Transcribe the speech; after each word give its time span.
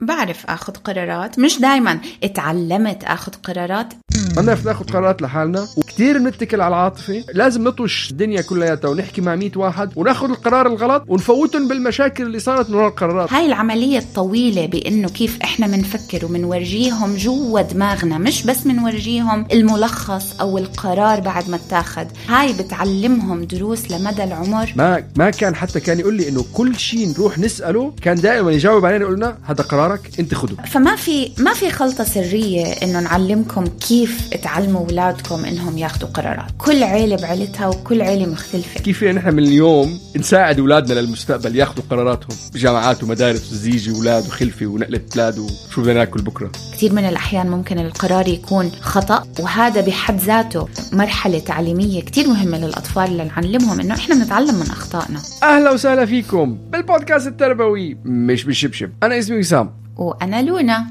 بعرف 0.00 0.46
آخذ 0.46 0.72
قرارات 0.72 1.38
مش 1.38 1.58
دايما 1.58 2.00
اتعلمت 2.24 3.04
آخذ 3.04 3.32
قرارات. 3.32 3.94
بنعرف 4.36 4.66
ناخذ 4.66 4.84
قرارات 4.84 5.22
لحالنا 5.22 5.66
وكثير 5.96 6.18
بنتكل 6.18 6.60
على 6.60 6.68
العاطفة. 6.68 7.24
لازم 7.34 7.64
نطوش 7.64 8.10
الدنيا 8.10 8.42
كلياتها 8.42 8.88
ونحكي 8.88 9.20
مع 9.20 9.34
100 9.34 9.50
واحد 9.56 9.90
وناخذ 9.96 10.30
القرار 10.30 10.66
الغلط 10.66 11.04
ونفوتهم 11.08 11.68
بالمشاكل 11.68 12.26
اللي 12.26 12.38
صارت 12.38 12.70
من 12.70 12.84
القرارات 12.84 13.32
هاي 13.32 13.46
العملية 13.46 13.98
الطويلة 13.98 14.66
بأنه 14.66 15.08
كيف 15.08 15.38
إحنا 15.42 15.66
منفكر 15.66 16.26
ومنورجيهم 16.26 17.14
جوا 17.16 17.60
دماغنا 17.60 18.18
مش 18.18 18.46
بس 18.46 18.66
منورجيهم 18.66 19.46
الملخص 19.52 20.40
أو 20.40 20.58
القرار 20.58 21.20
بعد 21.20 21.50
ما 21.50 21.56
اتاخد 21.56 22.06
هاي 22.28 22.52
بتعلمهم 22.52 23.44
دروس 23.44 23.90
لمدى 23.90 24.24
العمر. 24.24 24.72
ما 24.76 25.04
ما 25.16 25.30
كان 25.30 25.54
حتى 25.54 25.80
كان 25.80 26.00
يقول 26.00 26.14
لي 26.14 26.28
إنه 26.28 26.44
كل 26.54 26.76
شيء 26.76 27.08
نروح 27.08 27.38
نسأله 27.38 27.92
كان 28.02 28.16
دائما 28.16 28.52
يجاوب 28.52 28.86
علينا 28.86 29.04
يقول 29.04 29.16
لنا 29.16 29.38
هذا 29.42 29.62
قرارك 29.64 30.00
أنت 30.20 30.34
خذه 30.34 30.54
فما 30.66 30.96
في 30.96 31.32
ما 31.38 31.52
في 31.52 31.70
خلطة 31.70 32.04
سرية 32.04 32.66
إنه 32.66 33.00
نعلمكم 33.00 33.64
كيف 33.66 34.28
تعلموا 34.42 34.80
أولادكم 34.80 35.44
إنهم 35.44 35.85
ياخذوا 35.86 36.08
قرارات. 36.08 36.50
كل 36.58 36.82
عيلة 36.82 37.16
بعيلتها 37.16 37.68
وكل 37.68 38.02
عيلة 38.02 38.26
مختلفة. 38.26 38.80
كيف 38.80 38.98
فينا 38.98 39.12
نحن 39.12 39.34
من 39.34 39.42
اليوم 39.42 40.00
نساعد 40.16 40.58
أولادنا 40.58 41.00
للمستقبل 41.00 41.56
ياخذوا 41.56 41.84
قراراتهم؟ 41.90 42.36
بجامعات 42.54 43.02
ومدارس 43.02 43.52
وزيجي 43.52 43.90
أولاد 43.90 44.26
وخلفة 44.26 44.66
ونقلة 44.66 45.00
أولاد 45.16 45.38
وشو 45.38 45.82
بدنا 45.82 45.94
ناكل 45.94 46.22
بكرة؟ 46.22 46.50
كثير 46.72 46.92
من 46.92 47.04
الأحيان 47.04 47.46
ممكن 47.46 47.78
القرار 47.78 48.28
يكون 48.28 48.70
خطأ 48.80 49.26
وهذا 49.40 49.80
بحد 49.80 50.18
ذاته 50.20 50.68
مرحلة 50.92 51.38
تعليمية 51.38 52.02
كثير 52.02 52.28
مهمة 52.28 52.58
للأطفال 52.58 53.16
لنعلمهم 53.16 53.80
إنه 53.80 53.94
إحنا 53.94 54.14
بنتعلم 54.14 54.54
من 54.54 54.70
أخطائنا. 54.70 55.20
أهلا 55.42 55.70
وسهلا 55.70 56.06
فيكم 56.06 56.58
بالبودكاست 56.72 57.26
التربوي 57.26 57.98
مش 58.04 58.44
بالشبشب. 58.44 58.90
أنا 59.02 59.18
اسمي 59.18 59.38
وسام. 59.38 59.70
وأنا 59.96 60.42
لونا. 60.42 60.86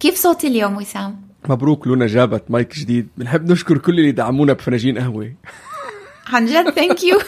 كيف 0.00 0.22
صوتي 0.22 0.46
اليوم 0.46 0.76
وسام؟ 0.76 1.29
مبروك 1.48 1.86
لونا 1.86 2.06
جابت 2.06 2.50
مايك 2.50 2.78
جديد. 2.78 3.08
بنحب 3.16 3.52
نشكر 3.52 3.78
كل 3.78 3.98
اللي 3.98 4.12
دعمونا 4.12 4.52
بفناجين 4.52 4.98
قهوة. 4.98 5.32
عن 6.26 6.46
جد 6.46 6.70
thank 6.70 7.04
you 7.04 7.18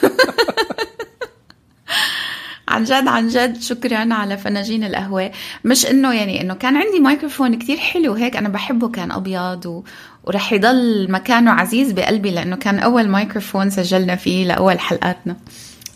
عن 2.68 2.84
جد 2.84 3.08
عن 3.08 3.28
جد 3.28 3.60
شكرا 3.60 4.14
على 4.14 4.36
فناجين 4.38 4.84
القهوة. 4.84 5.30
مش 5.64 5.86
إنه 5.86 6.14
يعني 6.14 6.40
إنه 6.40 6.54
كان 6.54 6.76
عندي 6.76 7.00
مايكروفون 7.00 7.58
كتير 7.58 7.76
حلو 7.76 8.12
هيك 8.12 8.36
أنا 8.36 8.48
بحبه 8.48 8.88
كان 8.88 9.12
أبيض 9.12 9.66
و... 9.66 9.84
ورح 10.24 10.52
يضل 10.52 11.10
مكانه 11.10 11.50
عزيز 11.50 11.92
بقلبي 11.92 12.30
لأنه 12.30 12.56
كان 12.56 12.78
أول 12.78 13.08
مايكروفون 13.08 13.70
سجلنا 13.70 14.16
فيه 14.16 14.44
لأول 14.44 14.80
حلقاتنا. 14.80 15.36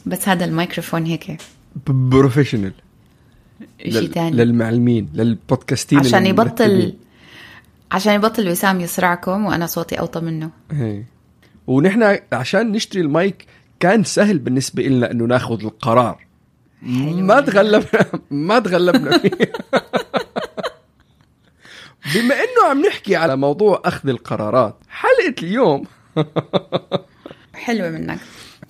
بس 0.06 0.28
هذا 0.28 0.44
الميكروفون 0.44 1.04
هيك. 1.04 1.36
professional 1.86 2.72
شيء 3.88 4.08
تاني. 4.08 4.36
للمعلمين 4.36 5.08
للبودكاستين 5.14 5.98
عشان 5.98 6.26
يبطل. 6.26 6.94
عشان 7.92 8.14
يبطل 8.14 8.48
وسام 8.48 8.80
يصرعكم 8.80 9.46
وأنا 9.46 9.66
صوتي 9.66 9.94
أوطى 10.00 10.20
منه. 10.20 10.50
هي. 10.72 11.02
ونحن 11.66 12.18
عشان 12.32 12.72
نشتري 12.72 13.00
المايك 13.02 13.46
كان 13.80 14.04
سهل 14.04 14.38
بالنسبة 14.38 14.82
لنا 14.82 15.10
إنه 15.10 15.24
ناخذ 15.24 15.64
القرار. 15.64 16.26
ما 16.82 17.40
تغلبنا 17.40 18.06
ما 18.30 18.58
تغلبنا 18.58 19.18
فيه. 19.18 19.30
بما 22.14 22.34
إنه 22.34 22.70
عم 22.70 22.86
نحكي 22.86 23.16
على 23.16 23.36
موضوع 23.36 23.82
أخذ 23.84 24.08
القرارات 24.08 24.76
حلقة 24.88 25.34
اليوم 25.42 25.84
حلوة 27.64 27.90
منك. 27.90 28.18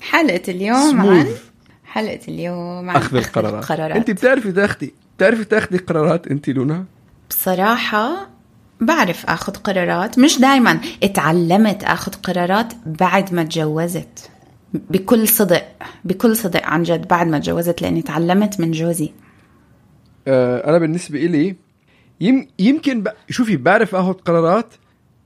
حلقة 0.00 0.43
اليوم 0.49 1.00
عن. 1.00 1.26
حلقة 1.84 2.21
اليوم 2.28 2.91
عن 2.91 2.97
أخذ 2.97 3.16
القرارات. 3.16 3.62
القرارات. 3.62 3.97
أنت 3.97 4.10
بتعرفي 4.10 4.53
تاخذي 4.53 4.94
بتعرفي 5.16 5.44
تاخذي 5.44 5.78
قرارات 5.78 6.26
أنت 6.26 6.49
لونا؟ 6.49 6.84
بصراحة 7.31 8.28
بعرف 8.81 9.26
آخذ 9.26 9.53
قرارات. 9.53 10.19
مش 10.19 10.38
دايما 10.41 10.81
اتعلمت 11.03 11.84
آخذ 11.84 12.12
قرارات 12.12 12.72
بعد 12.87 13.34
ما 13.34 13.42
تجوزت. 13.42 14.31
بكل 14.91 15.28
صدق 15.28 15.64
بكل 16.04 16.37
صدق 16.37 16.66
عن 16.66 16.82
جد 16.82 17.09
بعد 17.09 17.26
ما 17.26 17.38
تجوزت 17.38 17.82
لأني 17.82 18.03
تعلمت 18.03 18.60
من 18.60 18.70
جوزي. 18.70 19.12
آه 20.28 20.69
أنا 20.70 20.78
بالنسبة 20.78 21.26
إلي 21.26 21.56
يم 22.20 22.48
يمكن 22.59 23.03
ب... 23.03 23.09
شوفي 23.31 23.56
بعرف 23.56 23.94
آخذ 23.94 24.12
قرارات 24.12 24.66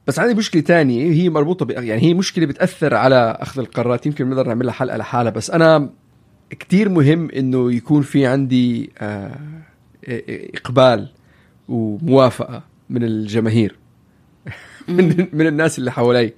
بس 0.07 0.19
عندي 0.19 0.35
مشكلة 0.35 0.63
تانية 0.63 1.13
هي 1.13 1.31
مربوطة 1.31 1.65
ب... 1.65 1.71
يعني 1.71 2.03
هي 2.03 2.15
مشكلة 2.15 2.47
بتأثر 2.47 2.95
على 2.95 3.37
أخذ 3.41 3.61
القرارات. 3.61 4.07
يمكن 4.07 4.25
بنقدر 4.25 4.49
نعملها 4.49 4.73
حلقة 4.73 4.97
لحالها 4.97 5.33
بس 5.33 5.51
أنا 5.51 5.91
كتير 6.51 6.89
مهم 6.89 7.31
إنه 7.31 7.73
يكون 7.73 8.03
في 8.03 8.27
عندي 8.27 8.93
آه 8.99 9.39
إقبال 10.55 11.09
وموافقة. 11.69 12.70
من 12.91 13.03
الجماهير. 13.03 13.77
من, 14.89 15.27
من 15.33 15.47
الناس 15.47 15.79
اللي 15.79 15.93
حوالي. 15.93 16.33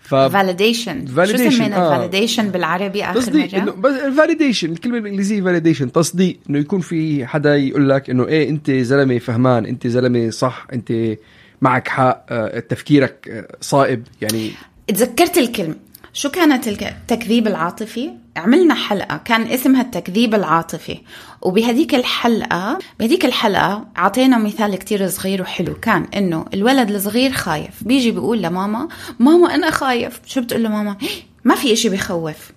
ف 0.00 0.14
validation 0.14 1.06
شو 1.06 1.14
validation، 1.14 1.36
سمينا 1.36 1.76
آه. 1.76 1.94
ال 1.94 1.99
validation 1.99 2.48
بالعربي 2.48 3.04
آخر 3.04 3.20
تصديق 3.20 3.54
مرة؟ 3.54 3.70
بس 3.70 3.92
ال 3.92 3.99
validation 3.99 4.72
الكلمة 4.72 4.98
بالإنجليزية 4.98 5.42
validation 5.42 5.92
تصديق 5.92 6.38
إنه 6.50 6.58
يكون 6.58 6.80
في 6.80 7.26
حدا 7.26 7.56
يقول 7.56 7.88
لك 7.88 8.10
إنه 8.10 8.26
إيه 8.26 8.48
أنت 8.50 8.70
زلمة 8.70 9.18
فهمان 9.18 9.66
أنت 9.66 9.86
زلمة 9.86 10.30
صح 10.30 10.66
أنت 10.72 11.16
معك 11.60 11.88
حق 11.88 12.26
آه، 12.30 12.58
تفكيرك 12.60 13.28
آه، 13.28 13.56
صائب 13.60 14.02
يعني 14.20 14.50
تذكرت 14.88 15.38
الكلمة. 15.38 15.74
شو 16.12 16.28
كانت 16.28 16.68
التكذيب 16.68 17.46
العاطفي؟ 17.46 18.10
عملنا 18.36 18.74
حلقة 18.74 19.16
كان 19.16 19.42
اسمها 19.42 19.82
التكذيب 19.82 20.34
العاطفي. 20.34 20.98
وبهديك 21.42 21.94
الحلقة 21.94 22.78
بهديك 22.98 23.24
الحلقة 23.24 23.86
عطينا 23.96 24.38
مثال 24.38 24.76
كتير 24.76 25.08
صغير 25.08 25.42
وحلو. 25.42 25.74
كان 25.74 26.06
إنه 26.16 26.46
الولد 26.54 26.90
الصغير 26.90 27.32
خايف. 27.32 27.84
بيجي 27.84 28.10
بيقول 28.10 28.42
لماما 28.42 28.88
ماما 29.18 29.54
أنا 29.54 29.70
خايف. 29.70 30.20
شو 30.26 30.40
بتقول 30.40 30.62
له 30.62 30.68
ماما؟ 30.68 30.96
ما 31.44 31.54
في 31.54 31.72
إشي 31.72 31.88
بخوف. 31.88 32.50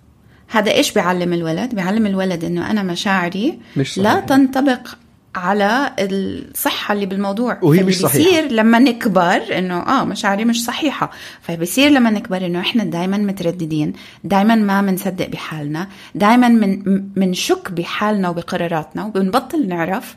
هذا 0.48 0.72
إيش 0.72 0.92
بيعلم 0.92 1.34
الولد؟ 1.34 1.76
بيعلم 1.76 2.06
الولد 2.08 2.44
إنه 2.44 2.72
أنا 2.72 2.84
مشاعري 2.84 3.60
مش 3.78 3.98
لا 3.98 4.04
صحيحة. 4.04 4.26
تنطبق 4.26 4.88
على 5.36 5.96
الصحة 6.00 6.94
اللي 6.94 7.06
بالموضوع. 7.06 7.58
وهي 7.62 7.84
مش 7.84 8.00
صحيحة. 8.00 8.18
بيصير 8.24 8.52
لما 8.52 8.80
نكبر 8.80 9.58
إنه 9.58 9.80
آه 9.80 10.04
مشاعري 10.04 10.46
مش 10.46 10.64
صحيحة. 10.64 11.12
فبصير 11.42 11.90
لما 11.90 12.10
نكبر 12.10 12.46
إنه 12.46 12.60
إحنا 12.60 12.84
دائما 12.84 13.18
مترددين 13.18 13.94
دائما 14.24 14.56
ما 14.56 14.82
بنصدق 14.82 15.28
بحالنا 15.28 15.88
دائما 16.16 16.50
من 16.50 17.04
منشك 17.16 17.72
بحالنا 17.72 18.30
وبقراراتنا 18.30 19.06
وبنبطل 19.06 19.68
نعرف. 19.68 20.16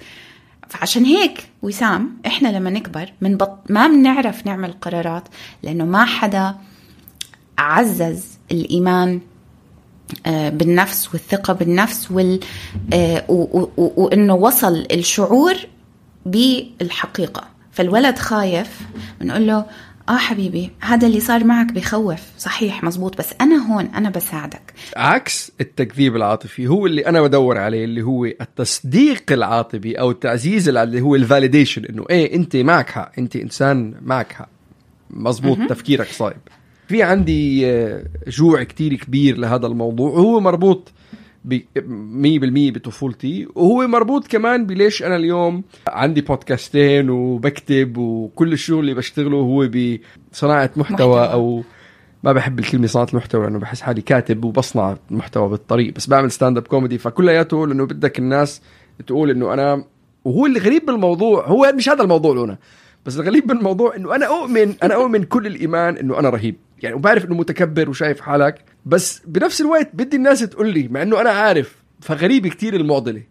فعشان 0.69 1.05
هيك 1.05 1.49
وسام 1.63 2.17
إحنا 2.27 2.49
لما 2.49 2.71
نكبر 2.71 3.13
منبط 3.21 3.59
ما 3.71 3.87
بنعرف 3.87 4.47
نعمل 4.47 4.73
قرارات 4.73 5.29
لأنه 5.63 5.85
ما 5.85 6.05
حدا 6.05 6.55
عزز 7.59 8.25
الإيمان 8.53 9.21
بالنفس 10.51 11.09
والثقة 11.15 11.53
بالنفس 11.53 12.11
وال 12.11 12.41
آه، 12.93 13.25
و- 13.29 13.59
و- 13.61 13.71
و- 13.77 13.93
وإنه 14.05 14.35
وصل 14.35 14.87
الشعور 14.93 15.55
بالحقيقة. 16.27 17.45
فالولد 17.73 18.19
خايف 18.19 18.81
بنقول 19.21 19.47
له 19.47 19.65
آه 20.09 20.17
حبيبي 20.17 20.71
هذا 20.81 21.07
اللي 21.07 21.21
صار 21.21 21.45
معك 21.45 21.73
بخوف. 21.73 22.21
صحيح 22.39 22.85
مزبوط 22.85 23.19
بس 23.19 23.35
أنا 23.41 23.57
هون 23.73 23.87
أنا 23.87 24.11
بساعدك. 24.11 24.75
عكس 24.97 25.53
التكذيب 25.61 26.17
العاطفي 26.17 26.67
هو 26.67 26.87
اللي 26.87 27.07
أنا 27.07 27.23
بدور 27.23 27.59
عليه 27.59 27.85
اللي 27.85 28.03
هو 28.03 28.25
التصديق 28.25 29.33
العاطفي 29.33 30.01
أو 30.01 30.11
التعزيز 30.11 30.69
اللي 30.69 31.01
هو 31.01 31.15
الفاليديشن 31.15 31.85
إنه 31.85 32.05
إيه 32.11 32.35
أنت 32.37 32.57
معك 32.57 32.91
حق 32.91 33.13
أنت 33.19 33.37
إنسان 33.37 33.95
معك 34.03 34.33
حق. 34.33 34.49
مزبوط 35.11 35.59
تفكيرك 35.69 36.09
صايب. 36.13 36.37
في 36.89 37.03
عندي 37.03 37.71
آه، 37.71 38.05
جوع 38.29 38.63
كتير 38.63 38.95
كبير 38.95 39.39
لهذا 39.39 39.67
الموضوع 39.67 40.11
وهو 40.11 40.41
مربوط 40.41 40.93
ب 41.45 41.61
100% 41.77 42.75
بطفولتي 42.75 43.49
وهو 43.55 43.87
مربوط 43.87 44.27
كمان 44.27 44.67
بليش 44.67 45.03
أنا 45.03 45.17
اليوم 45.17 45.63
عندي 45.89 46.21
بودكاستين 46.21 47.11
وبكتب 47.11 47.97
وكل 47.99 48.53
الشغل 48.53 48.81
اللي 48.81 48.95
بشتغله 48.95 49.37
هو 49.37 49.69
بصناعة 50.33 50.71
محتوى, 50.77 51.21
محتوى. 51.21 51.33
أو 51.33 51.63
ما 52.25 52.33
بحب 52.33 52.59
الكلمة 52.59 52.87
صناعة 52.87 53.09
المحتوى 53.13 53.45
لأنه 53.45 53.59
بحس 53.59 53.81
حالي 53.81 54.01
كاتب 54.03 54.45
وبصنع 54.45 54.97
محتوى 55.11 55.49
بالطريق 55.49 55.95
بس 55.95 56.07
بعمل 56.07 56.31
stand 56.31 56.57
up 56.57 56.67
comedy 56.67 56.99
فكلياته 56.99 57.67
لأنه 57.67 57.85
بدك 57.87 58.19
الناس 58.19 58.63
تقول 59.07 59.31
إنه 59.31 59.53
أنا 59.55 59.85
وهو 60.25 60.47
اللي 60.47 60.59
غريب 60.59 60.87
بالموضوع 60.87 61.47
هو 61.47 61.73
مش 61.75 61.89
هذا 61.89 62.03
الموضوع 62.03 62.35
لونا 62.35 62.59
بس 63.07 63.17
الغريب 63.17 63.47
بالموضوع 63.47 63.97
إنه 63.97 64.15
أنا 64.15 64.27
أؤمن 64.27 64.75
أنا 64.83 64.95
أؤمن 64.95 65.23
كل 65.23 65.47
الإيمان 65.47 65.97
إنه 65.97 66.19
أنا 66.19 66.31
رهيب 66.31 66.57
يعني 66.83 66.95
وبعرف 66.95 67.25
إنه 67.25 67.35
متكبر 67.35 67.91
وشايف 67.91 68.21
حالك 68.21 68.65
بس 68.87 69.23
بنفس 69.27 69.61
الوقت 69.61 69.91
بدي 69.95 70.17
الناس 70.17 70.41
تقول 70.41 70.69
لي 70.69 70.89
مع 70.89 71.03
إنه 71.03 71.21
أنا 71.21 71.31
عارف 71.31 71.77
فغريب 72.01 72.47
كتير 72.47 72.75
المعضلة 72.77 73.23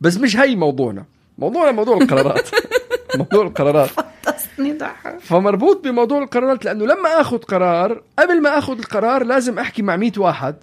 بس 0.00 0.16
مش 0.16 0.36
هي 0.36 0.56
موضوعنا. 0.56 1.04
موضوعنا 1.38 1.72
موضوع 1.72 1.96
القرارات. 1.96 2.48
موضوع 3.18 3.42
القرارات. 3.42 3.90
فمربوط 5.20 5.84
بموضوع 5.84 6.22
القرارات 6.22 6.64
لأنه 6.64 6.84
لما 6.84 7.20
آخذ 7.20 7.38
قرار 7.38 8.02
قبل 8.18 8.42
ما 8.42 8.58
آخذ 8.58 8.78
القرار 8.78 9.24
لازم 9.24 9.58
أحكي 9.58 9.82
مع 9.82 9.96
100 9.96 10.12
واحد 10.16 10.56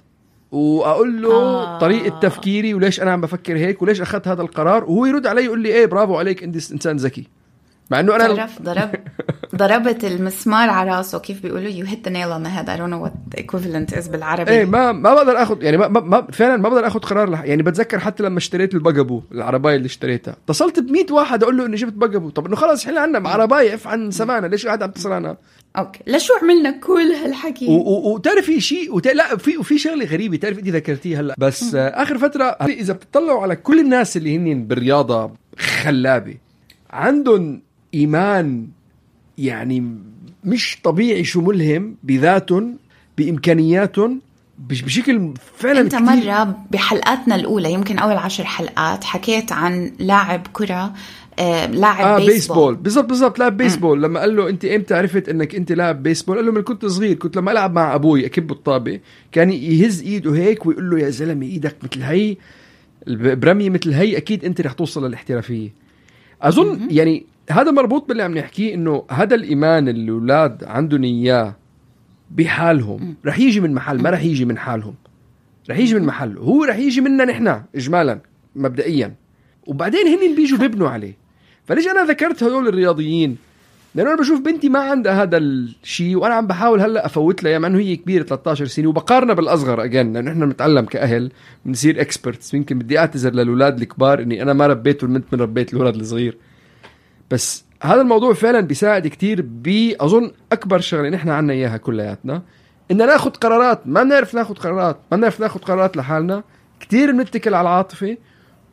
وأقول 0.51 1.21
له 1.21 1.33
آه. 1.33 1.79
طريقة 1.79 2.19
تفكيري 2.19 2.73
وليش 2.73 3.01
أنا 3.01 3.11
عم 3.11 3.21
بفكر 3.21 3.57
هيك 3.57 3.81
وليش 3.81 4.01
أخذت 4.01 4.27
هذا 4.27 4.41
القرار 4.41 4.83
وهو 4.83 5.05
يرد 5.05 5.27
علي 5.27 5.45
يقول 5.45 5.59
لي 5.59 5.69
إيه 5.69 5.85
برافو 5.85 6.17
عليك 6.17 6.43
أنت 6.43 6.71
إنسان 6.71 6.97
ذكي. 6.97 7.27
مع 7.91 7.99
إنه 7.99 8.15
أنا 8.15 8.35
تعرف 8.35 8.61
ضرب 8.61 8.91
ضربت 9.55 10.03
المسمار 10.03 10.69
على 10.69 10.91
راسه. 10.91 11.19
كيف 11.19 11.43
بيقولوا؟ 11.43 11.69
you 11.69 11.85
hit 11.85 12.05
the 12.05 12.11
nail 12.13 12.31
on 12.31 12.43
the 12.43 12.59
head 12.59 12.69
I 12.69 12.77
don't 12.77 12.89
know 12.89 13.03
what 13.03 13.13
equivalent 13.37 13.93
is 13.93 14.07
بالعربي. 14.07 14.51
إيه 14.51 14.65
ما 14.65 14.91
ما 14.91 15.13
بقدر 15.13 15.43
اخذ 15.43 15.63
يعني 15.63 15.77
ما, 15.77 15.87
ما 15.87 16.27
فعلا 16.31 16.57
ما 16.57 16.69
بقدر 16.69 16.87
اخذ 16.87 16.99
قرار 16.99 17.29
لح 17.29 17.43
يعني 17.43 17.63
بتذكر 17.63 17.99
حتى 17.99 18.23
لما 18.23 18.37
اشتريت 18.37 18.73
البقبو 18.73 19.21
العرباية 19.31 19.75
اللي 19.75 19.85
اشتريتها. 19.85 20.35
اتصلت 20.45 20.79
ب 20.79 20.91
100 20.91 21.05
واحد 21.11 21.43
أقول 21.43 21.57
له 21.57 21.65
إني 21.65 21.75
جبت 21.75 21.93
بقبو 21.93 22.29
طب 22.29 22.45
إنه 22.45 22.55
خلص 22.55 22.85
حل 22.85 22.97
عنا 22.97 23.29
عرباية 23.29 23.73
اف 23.73 23.87
عن 23.87 24.11
سمانه 24.11 24.47
ليش 24.47 24.65
قاعد 24.65 24.83
عم 24.83 24.91
تتصل 24.91 25.11
عنها 25.11 25.37
okay 25.77 25.99
لشو 26.07 26.33
عملنا؟ 26.41 26.71
كل 26.71 27.11
هالحكي. 27.23 27.67
وتعرفي 27.69 28.61
شيء؟ 28.61 28.95
وت... 28.95 29.07
لا 29.07 29.37
في 29.37 29.57
وفي 29.57 29.77
شغلة 29.77 30.05
غريبة 30.05 30.37
تعرف 30.37 30.59
انت 30.59 30.67
ذكرتيها 30.67 31.19
هلأ. 31.21 31.35
بس 31.37 31.75
آه 31.75 31.87
آخر 31.87 32.17
فترة 32.17 32.43
إذا 32.45 32.93
بتطلعوا 32.93 33.41
على 33.41 33.55
كل 33.55 33.79
الناس 33.79 34.17
اللي 34.17 34.37
هن 34.37 34.63
بالرياضة 34.67 35.31
خلابة 35.57 36.35
عندهم 36.89 37.61
إيمان 37.93 38.67
يعني 39.39 39.97
مش 40.43 40.77
طبيعي 40.83 41.23
شو 41.23 41.41
ملهم 41.41 41.95
بذاتهم 42.03 42.77
بامكانياتهم 43.17 44.21
بشكل 44.69 45.33
فعلا 45.57 45.81
أنت 45.81 45.95
كتير. 45.95 46.01
مرة 46.05 46.57
بحلقاتنا 46.71 47.35
الأولى 47.35 47.73
يمكن 47.73 47.99
أول 47.99 48.13
عشر 48.17 48.43
حلقات 48.43 49.03
حكيت 49.03 49.51
عن 49.51 49.91
لاعب 49.99 50.47
كرة 50.53 50.93
آه 51.39 51.65
لاعب 51.65 52.05
آه 52.05 52.15
بيسبول, 52.17 52.33
بيسبول. 52.33 52.75
بالضبط 52.75 53.05
بالضبط 53.09 53.39
لاعب 53.39 53.57
بيسبول 53.57 53.99
م. 53.99 54.01
لما 54.01 54.19
قال 54.19 54.35
له 54.35 54.49
أنت 54.49 54.65
إمتى 54.65 54.93
عرفت 54.93 55.29
إنك 55.29 55.55
أنت 55.55 55.71
لاعب 55.71 56.03
بيسبول 56.03 56.35
قال 56.37 56.45
له 56.45 56.51
من 56.51 56.61
كنت 56.61 56.85
صغير 56.85 57.13
كنت 57.15 57.35
لما 57.37 57.51
ألعب 57.51 57.73
مع 57.73 57.95
أبوي 57.95 58.25
أكب 58.25 58.51
الطابة 58.51 58.99
كان 59.31 59.49
يهز 59.51 60.01
إيده 60.01 60.35
هيك 60.35 60.65
ويقول 60.65 60.89
له 60.89 60.99
يا 60.99 61.09
زلمة 61.09 61.45
إيدك 61.45 61.75
مثل 61.83 62.01
هي 62.03 62.37
برمية 63.07 63.69
مثل 63.69 63.93
هي 63.93 64.17
أكيد 64.17 64.45
أنت 64.45 64.61
رح 64.61 64.71
توصل 64.73 65.07
للاحترافية 65.07 65.69
أظن 66.41 66.67
م- 66.75 66.87
يعني 66.91 67.25
هذا 67.51 67.71
مربوط 67.71 68.07
باللي 68.07 68.23
عم 68.23 68.37
نحكيه 68.37 68.73
إنه 68.73 69.05
هذا 69.11 69.35
الإيمان 69.35 69.87
اللي 69.87 70.03
الأولاد 70.03 70.63
عندهم 70.63 71.03
إياه 71.03 71.55
بحالهم. 72.31 73.15
رح 73.25 73.39
يجي 73.39 73.59
من 73.59 73.73
محل 73.73 74.01
ما 74.01 74.09
رح 74.09 74.23
يجي 74.23 74.45
من 74.45 74.57
حالهم. 74.57 74.95
رح 75.69 75.77
يجي 75.77 75.95
من 75.95 76.05
محل. 76.05 76.37
هو 76.37 76.63
رح 76.63 76.77
يجي 76.77 77.01
منا 77.01 77.25
نحن 77.25 77.61
اجمالا 77.75 78.19
مبدئيا. 78.55 79.13
وبعدين 79.67 80.07
هن 80.07 80.35
بيجوا 80.35 80.57
بيبنوا 80.57 80.89
عليه. 80.89 81.17
فليش 81.65 81.87
أنا 81.87 82.03
ذكرت 82.03 82.43
هدول 82.43 82.67
الرياضيين؟ 82.67 83.37
لأنه 83.95 84.09
أنا 84.09 84.19
بشوف 84.19 84.41
بنتي 84.41 84.69
ما 84.69 84.79
عندها 84.79 85.23
هذا 85.23 85.37
الشيء 85.37 86.15
وأنا 86.15 86.33
عم 86.33 86.47
بحاول 86.47 86.81
هلأ 86.81 87.05
أفوت 87.05 87.43
لها 87.43 87.59
مع 87.59 87.67
إنه 87.67 87.79
هي 87.79 87.95
كبيرة 87.95 88.23
13 88.23 88.65
سنه 88.65 88.87
وبقارنها 88.87 89.35
بالأصغر 89.35 89.83
اجين 89.83 90.13
لأنه 90.13 90.31
إحنا 90.31 90.45
بنتعلم 90.45 90.85
كأهل 90.85 91.31
بنصير 91.65 92.01
اكسبرتس 92.01 92.53
يمكن 92.53 92.79
بدي 92.79 92.99
أعتذر 92.99 93.33
للأولاد 93.33 93.81
الكبار 93.81 94.21
إني 94.21 94.41
أنا 94.41 94.53
ما 94.53 94.67
ربيت 94.67 95.03
والبنت 95.03 95.25
من 95.33 95.41
ربيت 95.41 95.73
الولد 95.73 95.95
الصغير. 95.95 96.37
بس 97.31 97.65
هذا 97.83 98.01
الموضوع 98.01 98.33
فعلا 98.33 98.59
بيساعد 98.59 99.07
كتير 99.07 99.41
بأظن 99.41 100.31
أكبر 100.51 100.79
شغلة 100.79 101.09
نحن 101.09 101.29
عنا 101.29 101.53
إياها 101.53 101.77
كلياتنا 101.77 102.41
ان 102.91 102.97
ناخذ 102.97 103.29
قرارات. 103.29 103.87
ما 103.87 104.03
بنعرف 104.03 104.35
ناخذ 104.35 104.55
قرارات. 104.55 104.99
ما 105.11 105.17
بنعرف 105.17 105.39
ناخذ 105.39 105.59
قرارات 105.59 105.97
لحالنا. 105.97 106.43
كتير 106.79 107.11
بنتكل 107.11 107.53
على 107.53 107.61
العاطفة 107.61 108.17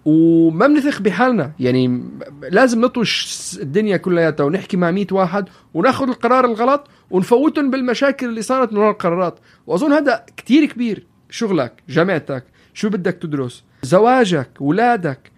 وما 0.05 0.67
بنثق 0.67 1.01
بحالنا. 1.01 1.53
يعني 1.61 2.03
لازم 2.51 2.81
نطوش 2.81 3.37
الدنيا 3.63 3.97
كلياتها 3.97 4.45
ونحكي 4.45 4.77
مع 4.77 4.91
100 4.91 5.07
واحد 5.13 5.49
وناخذ 5.75 6.09
القرار 6.09 6.45
الغلط 6.45 6.89
ونفوتهم 7.11 7.71
بالمشاكل 7.71 8.29
اللي 8.29 8.43
صارت 8.43 8.73
من 8.73 8.89
القرارات. 8.89 9.39
وأظن 9.67 9.93
هذا 9.93 10.25
كتير 10.37 10.65
كبير. 10.65 11.07
شغلك 11.31 11.83
جامعتك 11.89 12.45
شو 12.75 12.89
بدك 12.89 13.15
تدرس؟ 13.15 13.65
زواجك 13.83 14.51
ولادك. 14.61 15.31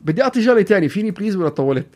بدي 0.00 0.22
أعطي 0.22 0.42
شغله 0.42 0.62
تانية. 0.62 0.88
فيني 0.88 1.10
please 1.10 1.36
ولا 1.36 1.48
طولت؟ 1.48 1.86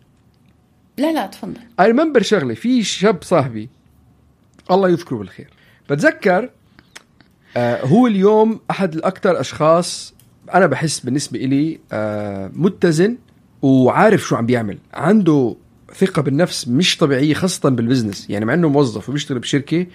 لا 1.01 1.13
لا 1.13 1.27
تفضل. 1.27 1.61
I 1.81 1.87
remember 1.87 2.23
شغله 2.23 2.55
في 2.55 2.83
شاب 2.83 3.23
صاحبي 3.23 3.69
الله 4.71 4.89
يذكره 4.89 5.17
بالخير. 5.17 5.49
بتذكر 5.91 6.51
آه 7.57 7.85
هو 7.87 8.07
اليوم 8.07 8.61
أحد 8.71 8.95
الأكثر 8.95 9.41
أشخاص 9.41 10.15
أنا 10.55 10.67
بحس 10.67 11.01
بالنسبة 11.01 11.39
إلي 11.39 11.81
آه 11.93 12.51
متزن 12.55 13.17
وعارف 13.63 14.21
شو 14.21 14.37
عم 14.37 14.47
بيعمل. 14.47 14.79
عنده 14.95 15.57
ثقة 15.95 16.23
بالنفس 16.23 16.69
مش 16.69 16.97
طبيعية 16.97 17.35
خاصة 17.35 17.69
بال 17.69 17.80
business. 17.80 18.31
يعني 18.31 18.45
مع 18.45 18.55
إنه 18.55 18.69
موظف 18.69 19.09
وبيشتغل 19.09 19.39
بشركة 19.39 19.87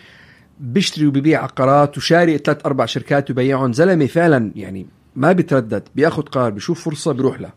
بيشتري 0.59 1.07
وبيبيع 1.07 1.43
عقارات 1.43 1.97
وشاري 1.97 2.37
ثلاث 2.37 2.65
أربع 2.65 2.85
شركات 2.85 3.31
وبيعهم. 3.31 3.73
زلمة 3.73 4.05
فعلا 4.05 4.51
يعني 4.55 4.85
ما 5.15 5.31
بيتردد 5.31 5.83
بياخذ 5.95 6.21
قرار 6.21 6.51
بيشوف 6.51 6.83
فرصة 6.83 7.11
بيروح 7.11 7.41
لها 7.41 7.53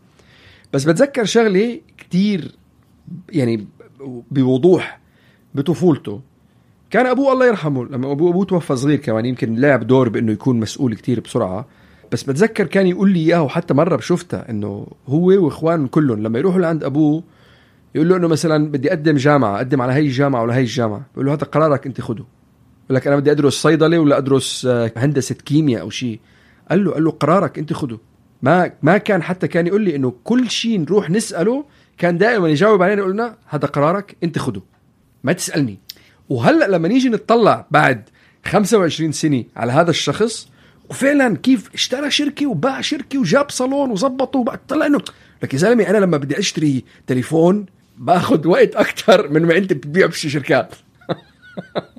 بس 0.73 0.83
بتذكر 0.83 1.25
شغلة 1.25 1.81
كتير 1.97 2.55
يعني 3.29 3.67
بوضوح 4.31 4.99
بطفولته. 5.55 6.21
كان 6.89 7.05
أبوه 7.05 7.33
الله 7.33 7.47
يرحمه. 7.47 7.85
لما 7.85 8.11
ابوه 8.11 8.29
أبوه 8.29 8.45
توفى 8.45 8.75
صغير 8.75 8.97
كمان 8.97 9.25
يمكن 9.25 9.55
لعب 9.55 9.87
دور 9.87 10.09
بإنه 10.09 10.31
يكون 10.31 10.59
مسؤول 10.59 10.95
كتير 10.95 11.19
بسرعة. 11.19 11.65
بس 12.11 12.23
بتذكر 12.23 12.67
كان 12.67 12.87
يقول 12.87 13.09
لي 13.11 13.19
اياه 13.19 13.41
وحتى 13.43 13.73
مرة 13.73 13.95
بشوفتها 13.95 14.49
إنه 14.49 14.87
هو 15.07 15.45
وإخوان 15.45 15.87
كلهم. 15.87 16.23
لما 16.23 16.39
يروحوا 16.39 16.61
لعند 16.61 16.83
أبوه 16.83 17.23
يقول 17.95 18.09
له 18.09 18.17
إنه 18.17 18.27
مثلا 18.27 18.71
بدي 18.71 18.89
أقدم 18.89 19.15
جامعة 19.15 19.57
أقدم 19.57 19.81
على 19.81 19.93
هي 19.93 19.99
الجامعة 19.99 20.41
ولا 20.41 20.55
هي 20.55 20.61
الجامعة. 20.61 21.05
بقول 21.13 21.25
له 21.25 21.33
هذا 21.33 21.43
قرارك 21.43 21.85
أنت 21.85 22.01
خده. 22.01 22.23
بقول 22.85 22.95
لك 22.95 23.07
أنا 23.07 23.15
بدي 23.15 23.31
أدرس 23.31 23.53
صيدلة 23.53 23.99
ولا 23.99 24.17
أدرس 24.17 24.65
آه، 24.65 24.91
هندسة 24.97 25.35
كيمياء 25.35 25.81
أو 25.81 25.89
شيء. 25.89 26.19
قال 26.69 26.85
له 26.85 26.91
قال 26.91 27.03
له 27.03 27.11
قرارك 27.11 27.59
أنت 27.59 27.73
خده. 27.73 27.99
ما 28.41 28.71
ما 28.81 28.97
كان 28.97 29.23
حتى 29.23 29.47
كان 29.47 29.67
يقول 29.67 29.81
لي 29.81 29.95
إنه 29.95 30.13
كل 30.23 30.49
شيء 30.49 30.79
نروح 30.79 31.09
نسأله 31.09 31.65
كان 31.99 32.17
دائما 32.17 32.49
يجاوب 32.49 32.81
علينا 32.81 33.01
يقول 33.01 33.13
لنا 33.13 33.35
هذا 33.47 33.67
قرارك 33.67 34.15
أنت 34.23 34.39
خده. 34.39 34.61
ما 35.23 35.33
تسألني. 35.33 35.79
وهلأ 36.29 36.67
لما 36.67 36.87
نيجي 36.87 37.09
نطلع 37.09 37.65
بعد 37.71 38.09
25 38.45 39.11
سنة 39.11 39.43
على 39.55 39.71
هذا 39.71 39.89
الشخص 39.89 40.49
وفعلا 40.89 41.37
كيف 41.37 41.73
اشترى 41.73 42.11
شركة 42.11 42.45
وباع 42.45 42.81
شركة 42.81 43.19
وجاب 43.19 43.51
صالون 43.51 43.91
وظبطه 43.91 44.39
وبعد 44.39 44.59
طلع 44.67 44.85
انه 44.85 45.01
لك 45.43 45.53
يا 45.53 45.59
زلمة 45.59 45.89
أنا 45.89 45.97
لما 45.97 46.17
بدي 46.17 46.39
أشتري 46.39 46.83
تليفون 47.07 47.65
باخذ 47.97 48.47
وقت 48.47 48.75
أكثر 48.75 49.29
من 49.29 49.45
ما 49.45 49.57
أنت 49.57 49.73
بتبيع 49.73 50.07
بشي 50.07 50.29
شركات. 50.29 50.75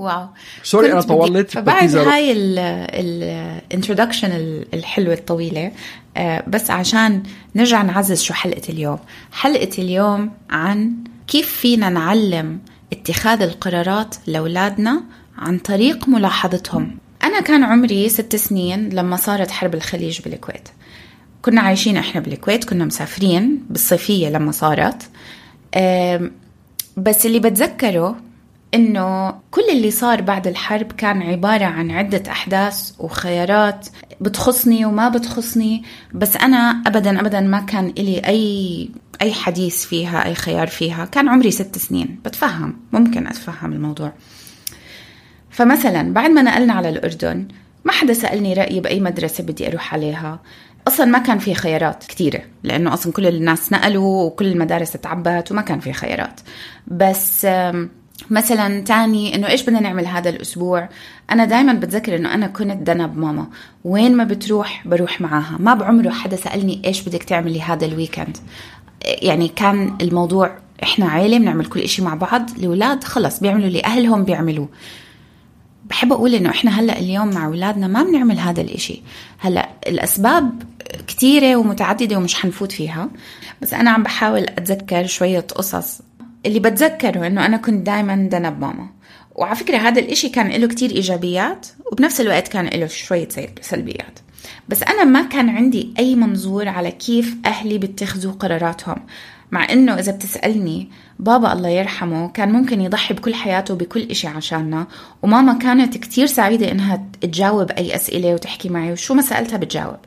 wow. 0.00 0.26
Sorry 0.62 0.92
أنا 0.92 1.00
طولت 1.00 1.58
بعد 1.58 1.96
هاي 1.96 2.32
ال 2.32 2.47
introduction 2.47 4.30
الحلوة 4.74 5.14
الطويلة 5.14 5.72
آه، 6.16 6.44
بس 6.46 6.70
عشان 6.70 7.22
نرجع 7.54 7.82
نعزز 7.82 8.22
شو 8.22 8.34
حلقة 8.34 8.62
اليوم. 8.68 8.98
حلقة 9.32 9.70
اليوم 9.78 10.32
عن 10.50 10.92
كيف 11.26 11.48
فينا 11.48 11.88
نعلم 11.88 12.58
اتخاذ 12.92 13.42
القرارات 13.42 14.14
لأولادنا 14.26 15.02
عن 15.38 15.58
طريق 15.58 16.08
ملاحظتهم. 16.08 16.98
أنا 17.22 17.40
كان 17.40 17.64
عمري 17.64 18.08
ست 18.08 18.36
سنين 18.36 18.88
لما 18.88 19.16
صارت 19.16 19.50
حرب 19.50 19.74
الخليج 19.74 20.20
بالكويت. 20.20 20.68
كنا 21.42 21.60
عايشين 21.60 21.96
إحنا 21.96 22.20
بالكويت 22.20 22.64
كنا 22.64 22.84
مسافرين 22.84 23.62
بالصيفية 23.70 24.28
لما 24.28 24.52
صارت. 24.52 25.02
بس 26.96 27.26
اللي 27.26 27.38
بتذكره 27.38 28.16
إنه 28.74 29.34
كل 29.50 29.62
اللي 29.72 29.90
صار 29.90 30.20
بعد 30.20 30.46
الحرب 30.46 30.92
كان 30.92 31.22
عبارة 31.22 31.64
عن 31.64 31.90
عدة 31.90 32.30
أحداث 32.30 32.92
وخيارات 32.98 33.88
بتخصني 34.20 34.84
وما 34.84 35.08
بتخصني 35.08 35.82
بس 36.14 36.36
أنا 36.36 36.82
ابدا 36.86 37.20
ابدا 37.20 37.40
ما 37.40 37.60
كان 37.60 37.88
لي 37.88 38.18
أي 38.18 38.90
أي 39.22 39.32
حديث 39.32 39.84
فيها 39.84 40.24
أي 40.26 40.34
خيار 40.34 40.66
فيها. 40.66 41.04
كان 41.04 41.28
عمري 41.28 41.50
ست 41.50 41.78
سنين. 41.78 42.20
بتفهم 42.24 42.76
ممكن 42.92 43.26
أتفهم 43.26 43.72
الموضوع. 43.72 44.12
فمثلا 45.50 46.12
بعد 46.12 46.30
ما 46.30 46.42
نقلنا 46.42 46.72
على 46.72 46.88
الأردن 46.88 47.48
ما 47.84 47.92
حدا 47.92 48.12
سألني 48.12 48.54
رأيي 48.54 48.80
بأي 48.80 49.00
مدرسة 49.00 49.44
بدي 49.44 49.68
أروح 49.68 49.94
عليها. 49.94 50.40
أصلا 50.88 51.06
ما 51.06 51.18
كان 51.18 51.38
في 51.38 51.54
خيارات 51.54 52.04
كثيره 52.04 52.40
لأنه 52.62 52.94
أصلا 52.94 53.12
كل 53.12 53.26
الناس 53.26 53.72
نقلوا 53.72 54.24
وكل 54.24 54.46
المدارس 54.46 54.92
تعبت 54.92 55.52
وما 55.52 55.62
كان 55.62 55.80
في 55.80 55.92
خيارات. 55.92 56.40
بس 56.86 57.46
مثلا 58.30 58.80
تاني 58.80 59.34
إنه 59.34 59.48
إيش 59.48 59.62
بدنا 59.62 59.80
نعمل 59.80 60.06
هذا 60.06 60.30
الأسبوع؟ 60.30 60.88
أنا 61.30 61.44
دائما 61.44 61.72
بتذكر 61.72 62.16
إنه 62.16 62.34
أنا 62.34 62.46
كنت 62.46 62.82
دنب 62.82 63.18
ماما 63.18 63.46
وين 63.84 64.16
ما 64.16 64.24
بتروح 64.24 64.82
بروح 64.86 65.20
معاها. 65.20 65.56
ما 65.58 65.74
بعمره 65.74 66.10
حدا 66.10 66.36
سألني 66.36 66.82
إيش 66.84 67.08
بدك 67.08 67.22
تعملي 67.22 67.62
هذا 67.62 67.86
الويكند. 67.86 68.36
يعني 69.04 69.48
كان 69.48 69.96
الموضوع 70.00 70.58
إحنا 70.82 71.08
عيلة 71.08 71.38
بنعمل 71.38 71.66
كل 71.66 71.80
إشي 71.80 72.02
مع 72.02 72.14
بعض. 72.14 72.50
الأولاد 72.58 73.04
خلص 73.04 73.40
بيعملوا 73.40 73.66
اللي 73.66 73.84
أهلهم 73.84 74.24
بيعملوه. 74.24 74.68
بحب 75.90 76.12
أقول 76.12 76.34
إنه 76.34 76.50
إحنا 76.50 76.80
هلأ 76.80 76.98
اليوم 76.98 77.30
مع 77.30 77.46
أولادنا 77.46 77.86
ما 77.86 78.02
بنعمل 78.02 78.38
هذا 78.38 78.60
الإشي. 78.60 79.02
هلأ 79.38 79.68
الأسباب 79.86 80.62
كثيرة 81.06 81.56
ومتعددة 81.56 82.16
ومش 82.16 82.34
حنفوت 82.34 82.72
فيها. 82.72 83.08
بس 83.62 83.74
أنا 83.74 83.90
عم 83.90 84.02
بحاول 84.02 84.42
أتذكر 84.42 85.06
شوية 85.06 85.40
قصص 85.40 86.00
اللي 86.46 86.60
بتذكره 86.60 87.26
إنه 87.26 87.46
أنا 87.46 87.56
كنت 87.56 87.86
دايما 87.86 88.28
دنب 88.32 88.60
ماما. 88.60 88.88
وعلى 89.34 89.56
فكرة 89.56 89.76
هذا 89.76 90.00
الإشي 90.00 90.28
كان 90.28 90.48
له 90.48 90.68
كتير 90.68 90.90
إيجابيات 90.90 91.66
وبنفس 91.92 92.20
الوقت 92.20 92.48
كان 92.48 92.66
له 92.66 92.86
شوية 92.86 93.28
سلبيات. 93.60 94.18
بس 94.68 94.82
أنا 94.82 95.04
ما 95.04 95.22
كان 95.22 95.48
عندي 95.48 95.94
أي 95.98 96.14
منظور 96.14 96.68
على 96.68 96.90
كيف 96.90 97.36
أهلي 97.46 97.78
بيتخذوا 97.78 98.32
قراراتهم. 98.32 98.96
مع 99.50 99.72
إنه 99.72 99.98
إذا 99.98 100.12
بتسألني 100.12 100.90
بابا 101.18 101.52
الله 101.52 101.68
يرحمه 101.68 102.28
كان 102.28 102.52
ممكن 102.52 102.80
يضحي 102.80 103.14
بكل 103.14 103.34
حياته 103.34 103.74
بكل 103.74 104.00
إشي 104.00 104.26
عشاننا 104.26 104.86
وماما 105.22 105.58
كانت 105.58 105.96
كتير 105.96 106.26
سعيدة 106.26 106.72
إنها 106.72 107.06
تجاوب 107.20 107.70
أي 107.70 107.94
أسئلة 107.94 108.34
وتحكي 108.34 108.68
معي 108.68 108.92
وشو 108.92 109.14
ما 109.14 109.22
سألتها 109.22 109.56
بتجاوب. 109.56 109.98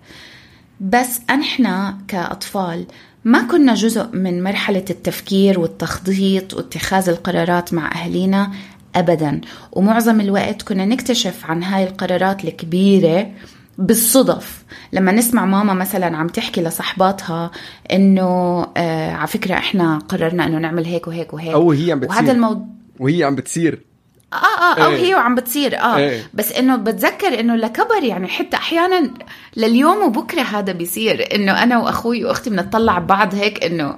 بس 0.79 1.21
إحنا 1.29 1.97
كأطفال 2.07 2.87
ما 3.25 3.41
كنا 3.41 3.73
جزء 3.73 4.07
من 4.13 4.43
مرحلة 4.43 4.85
التفكير 4.89 5.59
والتخطيط 5.59 6.53
واتخاذ 6.53 7.09
القرارات 7.09 7.73
مع 7.73 7.91
أهلينا 7.91 8.51
أبدا. 8.95 9.41
ومعظم 9.71 10.21
الوقت 10.21 10.61
كنا 10.61 10.85
نكتشف 10.85 11.45
عن 11.45 11.63
هاي 11.63 11.83
القرارات 11.83 12.45
الكبيرة 12.45 13.31
بالصدف. 13.77 14.63
لما 14.93 15.11
نسمع 15.11 15.45
ماما 15.45 15.73
مثلا 15.73 16.17
عم 16.17 16.27
تحكي 16.27 16.61
لصحباتها 16.61 17.51
إنه 17.91 18.61
آه 18.77 19.11
على 19.11 19.27
فكرة 19.27 19.53
إحنا 19.53 19.97
قررنا 19.97 20.47
إنه 20.47 20.57
نعمل 20.57 20.85
هيك 20.85 21.07
وهيك 21.07 21.33
وهيك. 21.33 21.53
أو 21.53 21.71
هي 21.71 21.91
عم 21.91 21.99
بتصير. 21.99 22.17
وهذا 22.17 22.31
الموضوع 22.31 22.67
وهي 22.99 23.23
عم 23.23 23.35
بتصير. 23.35 23.92
آه 24.33 24.79
آه 24.79 24.85
أو 24.85 24.91
إيه. 24.91 25.05
هي 25.05 25.15
وعم 25.15 25.35
بتصير 25.35 25.79
آه. 25.79 25.97
إيه. 25.97 26.23
بس 26.33 26.51
إنه 26.51 26.75
بتذكر 26.75 27.39
إنه 27.39 27.55
لكبر 27.55 28.03
يعني 28.03 28.27
حتى 28.27 28.57
أحيانا 28.57 29.13
لليوم 29.57 30.03
وبكرة 30.03 30.41
هذا 30.41 30.73
بيصير 30.73 31.35
إنه 31.35 31.63
أنا 31.63 31.77
وأخوي 31.77 32.25
وأختي 32.25 32.49
بنطلع 32.49 32.99
ببعض 32.99 33.35
هيك 33.35 33.63
إنه 33.63 33.97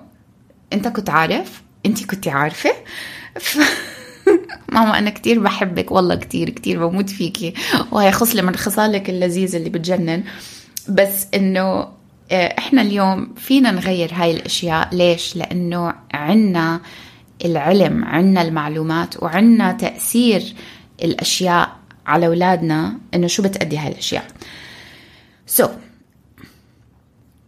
أنت 0.74 0.88
كنت 0.88 1.10
عارف؟ 1.10 1.62
أنت 1.86 2.06
كنت 2.06 2.28
عارفة؟ 2.28 2.72
ف... 3.40 3.58
ماما 4.74 5.00
أنا 5.00 5.10
كتير 5.10 5.40
بحبك 5.40 5.92
والله 5.92 6.16
كتير 6.16 6.50
كتير 6.50 6.88
بموت 6.88 7.10
فيكي. 7.10 7.54
وهي 7.92 8.12
خصله 8.12 8.42
من 8.42 8.56
خصالك 8.56 9.10
اللذيذه 9.10 9.58
اللي 9.58 9.70
بتجنن. 9.70 10.24
بس 10.90 11.28
إنه 11.34 11.88
آه، 12.32 12.56
إحنا 12.58 12.82
اليوم 12.82 13.34
فينا 13.38 13.72
نغير 13.72 14.10
هاي 14.14 14.32
الأشياء. 14.32 14.90
ليش؟ 14.92 15.36
لأنه 15.36 15.94
عنا 16.14 16.82
العلم 17.46 18.06
عنا 18.06 18.42
المعلومات 18.42 19.24
وعنا 19.24 19.72
تأثير 19.72 20.54
الأشياء 21.04 21.76
على 22.08 22.28
أولادنا 22.28 22.98
إنه 23.14 23.28
شو 23.28 23.44
بتأدي 23.44 23.78
هاي 23.78 23.88
الأشياء 23.88 24.28
سو 25.48 25.66
so, 25.66 25.70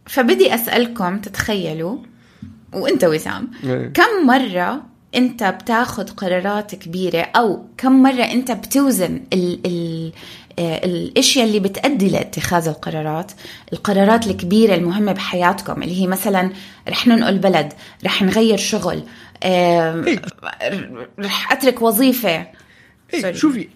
فبدي 0.06 0.56
أسألكم 0.56 1.20
تتخيلوا 1.20 1.98
وإنت 2.74 3.04
وسام 3.04 3.52
إيه. 3.64 3.94
كم 3.94 4.28
مرة 4.28 4.84
إنت 5.16 5.44
بتاخد 5.44 6.10
قرارات 6.10 6.76
كبيرة 6.76 7.22
أو 7.22 7.66
كم 7.78 8.04
مرة 8.04 8.24
إنت 8.24 8.52
بتوزن 8.52 9.22
ال 9.34 9.60
ال 9.66 10.12
آه، 10.60 10.86
الأشياء 10.86 11.46
اللي 11.46 11.60
بتأدي 11.60 12.10
لاتخاذ 12.10 12.68
القرارات 12.68 13.32
القرارات 13.74 14.28
الكبيرة 14.28 14.76
المهمة 14.76 15.12
بحياتكم 15.12 15.84
اللي 15.84 16.02
هي 16.02 16.08
مثلا 16.08 16.50
رح 16.90 17.08
ننقل 17.08 17.38
بلد 17.38 17.74
رح 18.06 18.22
نغير 18.22 18.58
شغل 18.58 19.04
إيه. 19.44 20.22
رح 21.20 21.52
أترك 21.52 21.82
وظيفة. 21.82 22.48
إيه 23.14 23.22
sorry. 23.22 23.34
شوفي 23.34 23.68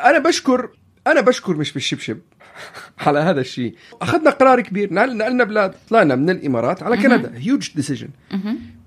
أنا 0.00 0.18
بشكر 0.18 0.68
أنا 1.06 1.20
بشكر 1.20 1.56
مش 1.56 1.72
بالشبشب 1.72 2.18
على 3.06 3.18
هذا 3.18 3.40
الشيء. 3.40 3.74
أخذنا 4.02 4.30
قرار 4.30 4.60
كبير 4.60 4.94
نقل- 4.94 5.16
نقلنا 5.16 5.44
بلاد 5.44 5.74
طلعنا 5.90 6.14
من 6.14 6.30
الإمارات 6.30 6.82
على 6.82 6.96
كندا. 6.96 7.32
huge 7.36 7.70
decision 7.74 8.08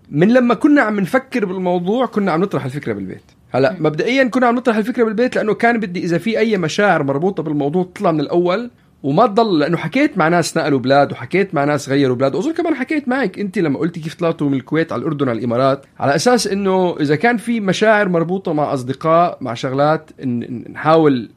من 0.09 0.33
لما 0.33 0.53
كنا 0.53 0.81
عم 0.81 0.99
نفكر 0.99 1.45
بالموضوع 1.45 2.05
كنا 2.05 2.31
عم 2.31 2.41
نطرح 2.41 2.65
الفكرة 2.65 2.93
بالبيت. 2.93 3.23
هلا 3.51 3.75
مبدئيا 3.79 4.23
كنا 4.23 4.47
عم 4.47 4.55
نطرح 4.55 4.75
الفكرة 4.75 5.03
بالبيت 5.03 5.35
لأنه 5.35 5.53
كان 5.53 5.79
بدي 5.79 6.03
إذا 6.03 6.17
في 6.17 6.39
أي 6.39 6.57
مشاعر 6.57 7.03
مربوطة 7.03 7.43
بالموضوع 7.43 7.83
تطلع 7.83 8.11
من 8.11 8.19
الأول 8.19 8.71
وما 9.05 9.27
تضل 9.27 9.59
لأنه 9.59 9.77
حكيت 9.77 10.17
مع 10.17 10.27
ناس 10.27 10.57
نقلوا 10.57 10.79
بلاد 10.79 11.11
وحكيت 11.11 11.55
مع 11.55 11.63
ناس 11.63 11.89
غيروا 11.89 12.15
بلاد. 12.15 12.35
وأظن 12.35 12.53
كمان 12.53 12.75
حكيت 12.75 13.07
معك 13.07 13.39
أنت 13.39 13.57
لما 13.57 13.79
قلتي 13.79 13.99
كيف 13.99 14.15
طلعتوا 14.15 14.49
من 14.49 14.53
الكويت 14.53 14.91
على 14.91 14.99
الأردن 14.99 15.29
على 15.29 15.39
الإمارات. 15.39 15.85
على 15.99 16.15
أساس 16.15 16.47
إنه 16.47 16.97
إذا 16.99 17.15
كان 17.15 17.37
في 17.37 17.59
مشاعر 17.59 18.09
مربوطة 18.09 18.53
مع 18.53 18.73
أصدقاء 18.73 19.37
مع 19.41 19.53
شغلات 19.53 20.21
نحاول 20.69 21.29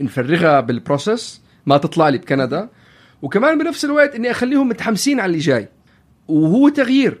نفرغها 0.00 0.60
بال 0.60 0.78
process 0.78 1.40
ما 1.66 1.76
تطلع 1.76 2.08
لي 2.08 2.18
بكندا. 2.18 2.68
وكمان 3.22 3.58
بنفس 3.58 3.84
الوقت 3.84 4.14
إني 4.14 4.30
أخليهم 4.30 4.68
متحمسين 4.68 5.20
على 5.20 5.30
اللي 5.30 5.38
جاي. 5.38 5.68
وهو 6.28 6.68
تغيير. 6.68 7.20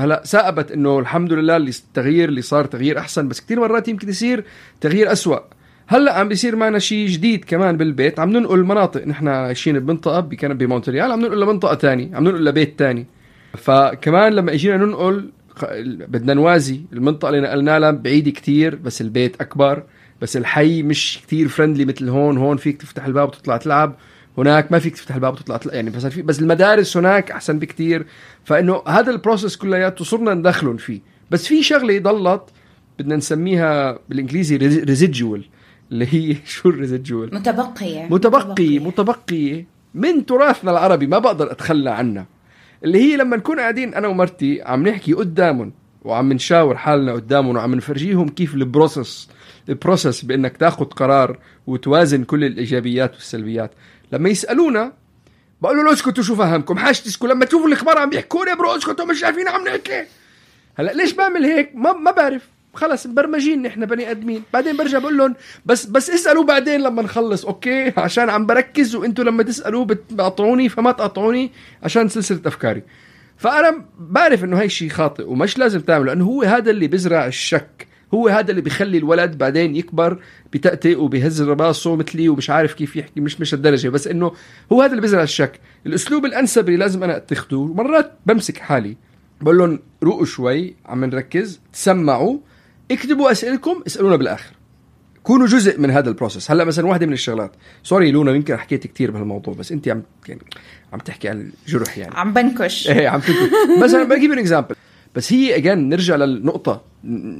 هلا 0.00 0.22
ثاقبت 0.26 0.72
إنه 0.72 0.98
الحمد 0.98 1.32
لله 1.32 1.56
اللي 1.56 1.70
التغيير 1.70 2.28
اللي 2.28 2.42
صار 2.42 2.64
تغيير 2.64 2.98
أحسن. 2.98 3.28
بس 3.28 3.40
كثير 3.40 3.60
مرات 3.60 3.88
يمكن 3.88 4.08
يصير 4.08 4.44
تغيير 4.80 5.12
أسوأ. 5.12 5.38
هلأ 5.86 6.18
عم 6.18 6.28
بيصير 6.28 6.56
معنا 6.56 6.78
شيء 6.78 7.08
جديد 7.08 7.44
كمان 7.44 7.76
بالبيت. 7.76 8.20
عم 8.20 8.30
ننقل 8.30 8.64
مناطق 8.64 9.06
نحن 9.06 9.28
عايشين 9.28 9.78
بمنطقة 9.78 10.20
بكندا 10.20 10.54
بمونتريال 10.54 11.12
عم 11.12 11.20
ننقل 11.20 11.40
لمنطقة 11.40 11.74
تانية 11.74 12.16
عم 12.16 12.24
ننقل 12.24 12.44
لبيت 12.44 12.78
تاني. 12.78 13.06
فكمان 13.56 14.32
لما 14.32 14.52
اجينا 14.52 14.76
ننقل 14.76 15.30
بدنا 16.08 16.34
نوازي 16.34 16.80
المنطقة 16.92 17.28
اللي 17.28 17.40
نقلنا 17.40 17.78
لها 17.78 17.90
بعيده 17.90 18.30
كتير 18.30 18.74
بس 18.74 19.00
البيت 19.00 19.40
أكبر 19.40 19.82
بس 20.22 20.36
الحي 20.36 20.82
مش 20.82 21.20
كتير 21.26 21.48
فرندلي 21.48 21.84
مثل 21.84 22.08
هون 22.08 22.38
هون 22.38 22.56
فيك 22.56 22.80
تفتح 22.82 23.06
الباب 23.06 23.28
وتطلع 23.28 23.56
تلعب 23.56 23.96
هناك 24.38 24.72
ما 24.72 24.78
فيك 24.78 24.94
تفتح 24.94 25.14
الباب 25.14 25.32
وتطلع 25.32 25.56
تلعب 25.56 25.74
يعني 25.74 25.90
بس 25.90 26.06
في 26.06 26.22
بس 26.22 26.40
المدارس 26.40 26.96
هناك 26.96 27.30
أحسن 27.30 27.58
بكتير. 27.58 28.06
فإنه 28.44 28.82
هذا 28.86 29.10
ال 29.10 29.16
process 29.16 29.56
كلياته 29.56 30.04
صرنا 30.04 30.34
ندخلهم 30.34 30.76
فيه. 30.76 31.00
بس 31.30 31.46
في 31.46 31.62
شغلة 31.62 31.98
ضلت 31.98 32.42
بدنا 32.98 33.16
نسميها 33.16 33.98
بالإنجليزي 34.08 34.56
residual 34.56 35.44
اللي 35.92 36.06
هي 36.14 36.36
شو 36.46 36.68
ال 36.68 36.75
residual 36.75 37.34
متبقية 37.34 38.06
متبقي. 38.10 38.78
متبقي 38.78 39.64
من 39.94 40.26
تراثنا 40.26 40.70
العربي 40.70 41.06
ما 41.06 41.18
بقدر 41.18 41.52
أتخلى 41.52 41.90
عنها. 41.90 42.26
اللي 42.84 42.98
هي 42.98 43.16
لما 43.16 43.36
نكون 43.36 43.60
قاعدين 43.60 43.94
أنا 43.94 44.08
ومرتي 44.08 44.62
عم 44.62 44.88
نحكي 44.88 45.12
قدامهم 45.12 45.72
وعم 46.04 46.32
نشاور 46.32 46.76
حالنا 46.76 47.12
قدامهم 47.12 47.56
وعم 47.56 47.74
نفرجيهم 47.74 48.28
كيف 48.28 48.54
ال 48.54 48.63
process 48.63 49.28
ال 49.68 49.75
process 49.75 50.22
بإنك 50.22 50.56
تاخذ 50.56 50.84
قرار 50.84 51.38
وتوازن 51.66 52.24
كل 52.24 52.44
الإيجابيات 52.44 53.14
والسلبيات. 53.14 53.70
لما 54.12 54.28
يسألونا 54.28 54.92
بقول 55.62 55.76
له 55.76 55.92
اسكتوا 55.92 56.22
شو 56.24 56.34
فهمكم؟ 56.34 56.78
حاج 56.78 57.00
تسكتوا 57.02 57.28
لما 57.28 57.44
تشوفوا 57.44 57.68
الكبار 57.68 57.98
عم 57.98 58.12
يحكوا 58.12 58.44
الكبار 58.44 58.76
اسكتوا 58.76 59.04
مش 59.04 59.24
عارفين 59.24 59.48
عم 59.48 59.64
نحكي. 59.68 60.04
هلأ 60.78 60.92
ليش 60.92 61.12
بعمل 61.12 61.44
هيك؟ 61.44 61.70
ما 61.74 61.92
ما 61.92 62.10
بعرف. 62.10 62.53
خلص 62.74 63.06
مبرمجين 63.06 63.62
نحن 63.62 63.86
بني 63.86 64.10
آدمين. 64.10 64.42
بعدين 64.52 64.76
برجع 64.76 64.98
بقول 64.98 65.18
لهم 65.18 65.34
بس 65.66 65.86
بس 65.86 66.10
اسألوا 66.10 66.44
بعدين 66.44 66.80
لما 66.80 67.02
نخلص 67.02 67.44
okay؟ 67.44 67.92
عشان 67.96 68.30
عم 68.30 68.46
بركز 68.46 68.94
وأنتم 68.94 69.22
لما 69.22 69.42
تسألوا 69.42 69.84
بتقطعوني 69.84 70.68
فما 70.68 70.92
تقطعوني 70.92 71.50
عشان 71.82 72.08
سلسلة 72.08 72.40
أفكاري. 72.46 72.82
فأنا 73.36 73.84
بعرف 73.98 74.44
إنه 74.44 74.58
هاي 74.58 74.66
الشيء 74.66 74.88
خاطئ 74.88 75.30
ومش 75.30 75.58
لازم 75.58 75.80
تعمله 75.80 76.06
لأنه 76.06 76.24
هو 76.24 76.42
هذا 76.42 76.70
اللي 76.70 76.86
بيزرع 76.86 77.26
الشك. 77.26 77.86
هو 78.14 78.28
هذا 78.28 78.50
اللي 78.50 78.62
بيخلي 78.62 78.98
الولد 78.98 79.38
بعدين 79.38 79.76
يكبر 79.76 80.18
بتأتئ 80.52 80.96
وبيهز 80.96 81.42
راسه 81.42 81.96
مثلي 81.96 82.28
ومش 82.28 82.50
عارف 82.50 82.74
كيف 82.74 82.96
يحكي 82.96 83.20
مش 83.20 83.40
مش 83.40 83.54
الدرجة 83.54 83.88
بس 83.88 84.06
إنه 84.06 84.32
هو 84.72 84.82
هذا 84.82 84.90
اللي 84.90 85.00
بيزرع 85.00 85.22
الشك. 85.22 85.60
الأسلوب 85.86 86.24
الأنسب 86.24 86.68
اللي 86.68 86.78
لازم 86.78 87.04
أنا 87.04 87.16
أتخذه 87.16 87.64
مرات 87.74 88.12
بمسك 88.26 88.58
حالي 88.58 88.96
بقول 89.40 89.58
لهم 89.58 89.78
روقوا 90.02 90.24
شوي 90.24 90.74
عم 90.86 91.04
نركز 91.04 91.60
تسمعوا 91.72 92.38
اكتبوا 92.90 93.30
اسئلتكم 93.32 93.82
اسألونا 93.86 94.16
بالآخر. 94.16 94.52
كونوا 95.22 95.46
جزء 95.46 95.80
من 95.80 95.90
هذا 95.90 96.08
ال 96.08 96.13
process. 96.13 96.50
هلأ 96.50 96.64
مثلا 96.64 96.86
واحدة 96.86 97.06
من 97.06 97.12
الشغلات. 97.12 97.52
sorry 97.82 98.10
لونا 98.10 98.32
يمكن 98.32 98.56
حكيت 98.56 98.86
كثير 98.86 99.10
بهالموضوع 99.10 99.54
بس 99.54 99.72
أنت 99.72 99.88
عم 99.88 100.02
يعني 100.28 100.40
عم 100.92 100.98
تحكي 100.98 101.28
عن 101.28 101.50
الجرح 101.66 101.98
يعني. 101.98 102.14
عم 102.14 102.32
بنكش. 102.32 102.88
إيه 102.90 103.08
عم 103.08 103.20
تكتب 103.20 103.50
مثلا 103.82 104.04
بجيب 104.04 104.32
example 104.32 104.74
بس 105.14 105.32
هي 105.32 105.56
again 105.56 105.88
نرجع 105.88 106.16
للنقطة. 106.16 106.84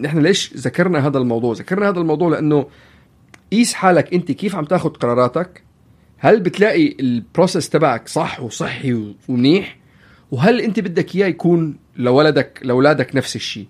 نحن 0.01 0.19
ليش 0.19 0.55
ذكرنا 0.57 1.07
هذا 1.07 1.19
الموضوع؟ 1.19 1.55
ذكرنا 1.55 1.89
هذا 1.89 1.99
الموضوع 1.99 2.29
لأنه 2.29 2.67
قيس 3.53 3.75
حالك 3.75 4.15
أنت 4.15 4.33
كيف 4.33 4.57
عم 4.57 4.65
تاخذ 4.65 4.91
قراراتك. 4.91 5.63
هل 6.19 6.41
بتلاقي 6.41 6.97
البروسيس 7.01 7.69
تبعك 7.69 8.09
صح 8.09 8.41
وصحي 8.41 9.15
ومنيح؟ 9.29 9.77
وهل 10.31 10.61
أنت 10.61 10.81
بدك 10.81 11.17
إياه 11.17 11.27
يكون 11.27 11.77
لولدك 11.97 12.61
لأولادك 12.63 13.17
نفس 13.17 13.37
الشيء؟ 13.37 13.67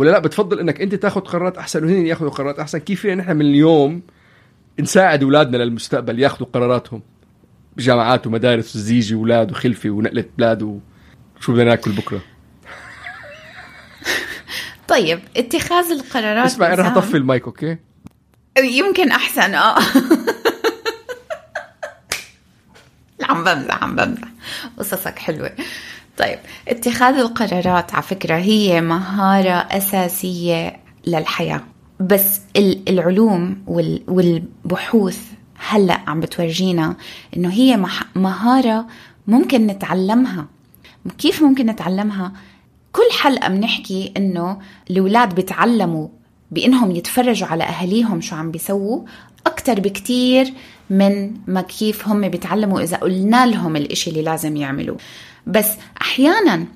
ولا 0.00 0.10
لا؟ 0.10 0.18
بتفضل 0.18 0.60
إنك 0.60 0.80
أنت 0.80 0.94
تاخذ 0.94 1.20
قرارات 1.20 1.58
أحسن 1.58 1.84
وهن 1.84 2.06
ياخذوا 2.06 2.30
قرارات 2.30 2.58
أحسن؟ 2.58 2.78
كيف 2.78 3.00
فينا 3.00 3.14
نحن 3.14 3.36
من 3.36 3.46
اليوم 3.46 4.02
نساعد 4.80 5.22
أولادنا 5.22 5.56
للمستقبل 5.56 6.18
ياخذوا 6.18 6.48
قراراتهم؟ 6.52 7.02
بجامعات 7.76 8.26
ومدارس 8.26 8.76
وزيجي 8.76 9.14
أولاد 9.14 9.50
وخلفه 9.50 9.90
ونقلة 9.90 10.24
بلاد 10.38 10.62
وشو 10.62 11.52
بدنا 11.52 11.64
ناكل 11.64 11.92
بكرة؟ 11.92 12.20
طيب 14.88 15.20
اتخاذ 15.36 15.90
القرارات 15.90 16.46
اسمع 16.46 16.74
أنا 16.74 16.82
رح 16.82 16.86
أطفي 16.96 17.16
المايك 17.16 17.44
أوكي؟ 17.44 17.76
يمكن 18.58 19.10
أحسن 19.10 19.54
آه. 19.54 19.78
عم 23.28 23.44
بمزح 23.44 23.82
عم 23.82 23.96
بمزح. 23.96 24.28
قصصك 24.78 25.18
حلوة. 25.18 25.50
طيب 26.20 26.38
اتخاذ 26.68 27.14
القرارات 27.14 27.94
على 27.94 28.02
فكرة 28.02 28.34
هي 28.36 28.80
مهارة 28.80 29.50
أساسية 29.50 30.76
للحياة. 31.06 31.62
بس 32.00 32.40
العلوم 32.88 33.62
والبحوث 34.08 35.18
هلأ 35.68 36.00
عم 36.06 36.20
بتورجينا 36.20 36.96
إنه 37.36 37.52
هي 37.52 37.84
مهارة 38.16 38.86
ممكن 39.26 39.66
نتعلمها. 39.66 40.46
كيف 41.18 41.42
ممكن 41.42 41.66
نتعلمها؟ 41.66 42.32
كل 42.92 43.18
حلقة 43.20 43.48
بنحكي 43.48 44.12
إنه 44.16 44.58
الأولاد 44.90 45.34
بيتعلموا 45.34 46.08
بإنهم 46.50 46.90
يتفرجوا 46.90 47.48
على 47.48 47.64
أهاليهم 47.64 48.20
شو 48.20 48.36
عم 48.36 48.50
بيسووا 48.50 49.02
أكثر 49.46 49.80
بكتير 49.80 50.52
من 50.90 51.32
ما 51.46 51.60
كيف 51.60 52.08
هم 52.08 52.28
بيتعلموا 52.28 52.80
إذا 52.80 52.96
قلنا 52.96 53.46
لهم 53.46 53.76
الإشي 53.76 54.10
اللي 54.10 54.22
لازم 54.22 54.56
يعملوه. 54.56 54.98
بس 55.46 55.68
أحيانا 56.02 56.66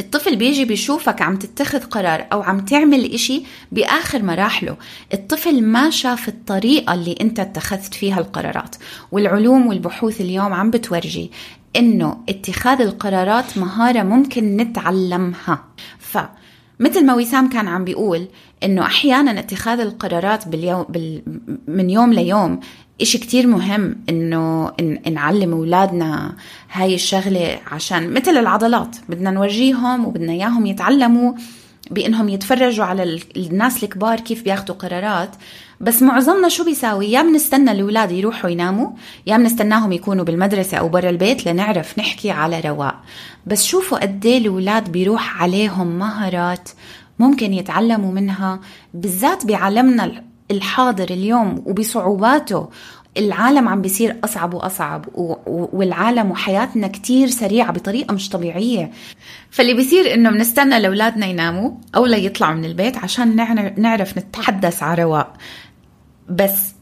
الطفل 0.00 0.36
بيجي 0.36 0.64
بيشوفك 0.64 1.22
عم 1.22 1.36
تتخذ 1.36 1.80
قرار 1.80 2.26
أو 2.32 2.42
عم 2.42 2.60
تعمل 2.60 3.14
إشي 3.14 3.42
بآخر 3.72 4.22
مراحله. 4.22 4.76
الطفل 5.14 5.62
ما 5.64 5.90
شاف 5.90 6.28
الطريقة 6.28 6.94
اللي 6.94 7.14
أنت 7.20 7.40
اتخذت 7.40 7.94
فيها 7.94 8.20
القرارات. 8.20 8.76
والعلوم 9.12 9.66
والبحوث 9.66 10.20
اليوم 10.20 10.52
عم 10.52 10.70
بتورجي 10.70 11.30
إنه 11.76 12.24
اتخاذ 12.28 12.80
القرارات 12.80 13.58
مهارة 13.58 14.02
ممكن 14.02 14.56
نتعلمها. 14.56 15.64
ف 15.98 16.18
مثل 16.80 17.06
ما 17.06 17.14
وسام 17.14 17.48
كان 17.48 17.68
عم 17.68 17.84
بيقول 17.84 18.28
إنه 18.64 18.82
أحيانا 18.82 19.40
اتخاذ 19.40 19.80
القرارات 19.80 20.48
باليوم 20.48 20.82
بال 20.88 21.22
من 21.68 21.90
يوم 21.90 22.12
ليوم 22.12 22.60
إشي 23.00 23.18
كتير 23.18 23.46
مهم 23.46 23.96
إنه 24.08 24.72
نعلم 25.12 25.52
أولادنا 25.52 26.36
هاي 26.72 26.94
الشغلة 26.94 27.58
عشان 27.72 28.12
مثل 28.14 28.30
العضلات 28.30 28.96
بدنا 29.08 29.30
نورجيهم 29.30 30.04
وبدنا 30.04 30.32
إياهم 30.32 30.66
يتعلموا. 30.66 31.32
بإنهم 31.90 32.28
يتفرجوا 32.28 32.84
على 32.84 33.20
الناس 33.36 33.84
الكبار 33.84 34.20
كيف 34.20 34.42
بياخدوا 34.42 34.74
قرارات. 34.74 35.30
بس 35.80 36.02
معظمنا 36.02 36.48
شو 36.48 36.64
بيساوي؟ 36.64 37.12
يا 37.12 37.22
بنستنى 37.22 37.72
الأولاد 37.72 38.10
يروحوا 38.12 38.50
يناموا 38.50 38.90
يا 39.26 39.36
بنستناهم 39.36 39.92
يكونوا 39.92 40.24
بالمدرسة 40.24 40.76
أو 40.76 40.88
برا 40.88 41.10
البيت 41.10 41.46
لنعرف 41.46 41.98
نحكي 41.98 42.30
على 42.30 42.60
رواق. 42.60 43.00
بس 43.46 43.64
شوفوا 43.64 43.98
قد 43.98 44.26
إيه 44.26 44.38
الأولاد 44.38 44.92
بيروح 44.92 45.42
عليهم 45.42 45.98
مهارات 45.98 46.68
ممكن 47.18 47.52
يتعلموا 47.54 48.12
منها 48.12 48.60
بالذات 48.94 49.46
بعالمنا 49.46 50.24
الحاضر 50.50 51.10
اليوم 51.10 51.62
وبصعوباته 51.66 52.68
العالم 53.16 53.68
عم 53.68 53.82
بيصير 53.82 54.16
أصعب 54.24 54.54
وأصعب 54.54 55.06
والعالم 55.72 56.30
وحياتنا 56.30 56.88
كتير 56.88 57.28
سريعة 57.28 57.72
بطريقة 57.72 58.14
مش 58.14 58.28
طبيعية. 58.28 58.90
فاللي 59.50 59.74
بيصير 59.74 60.14
إنه 60.14 60.30
بنستنى 60.30 60.80
لأولادنا 60.80 61.26
يناموا 61.26 61.70
أو 61.96 62.06
ليطلعوا 62.06 62.54
من 62.54 62.64
البيت 62.64 62.96
عشان 62.96 63.36
نعرف 63.76 64.18
نتحدث 64.18 64.82
على 64.82 65.02
رواق. 65.02 65.32
بس 66.28 66.72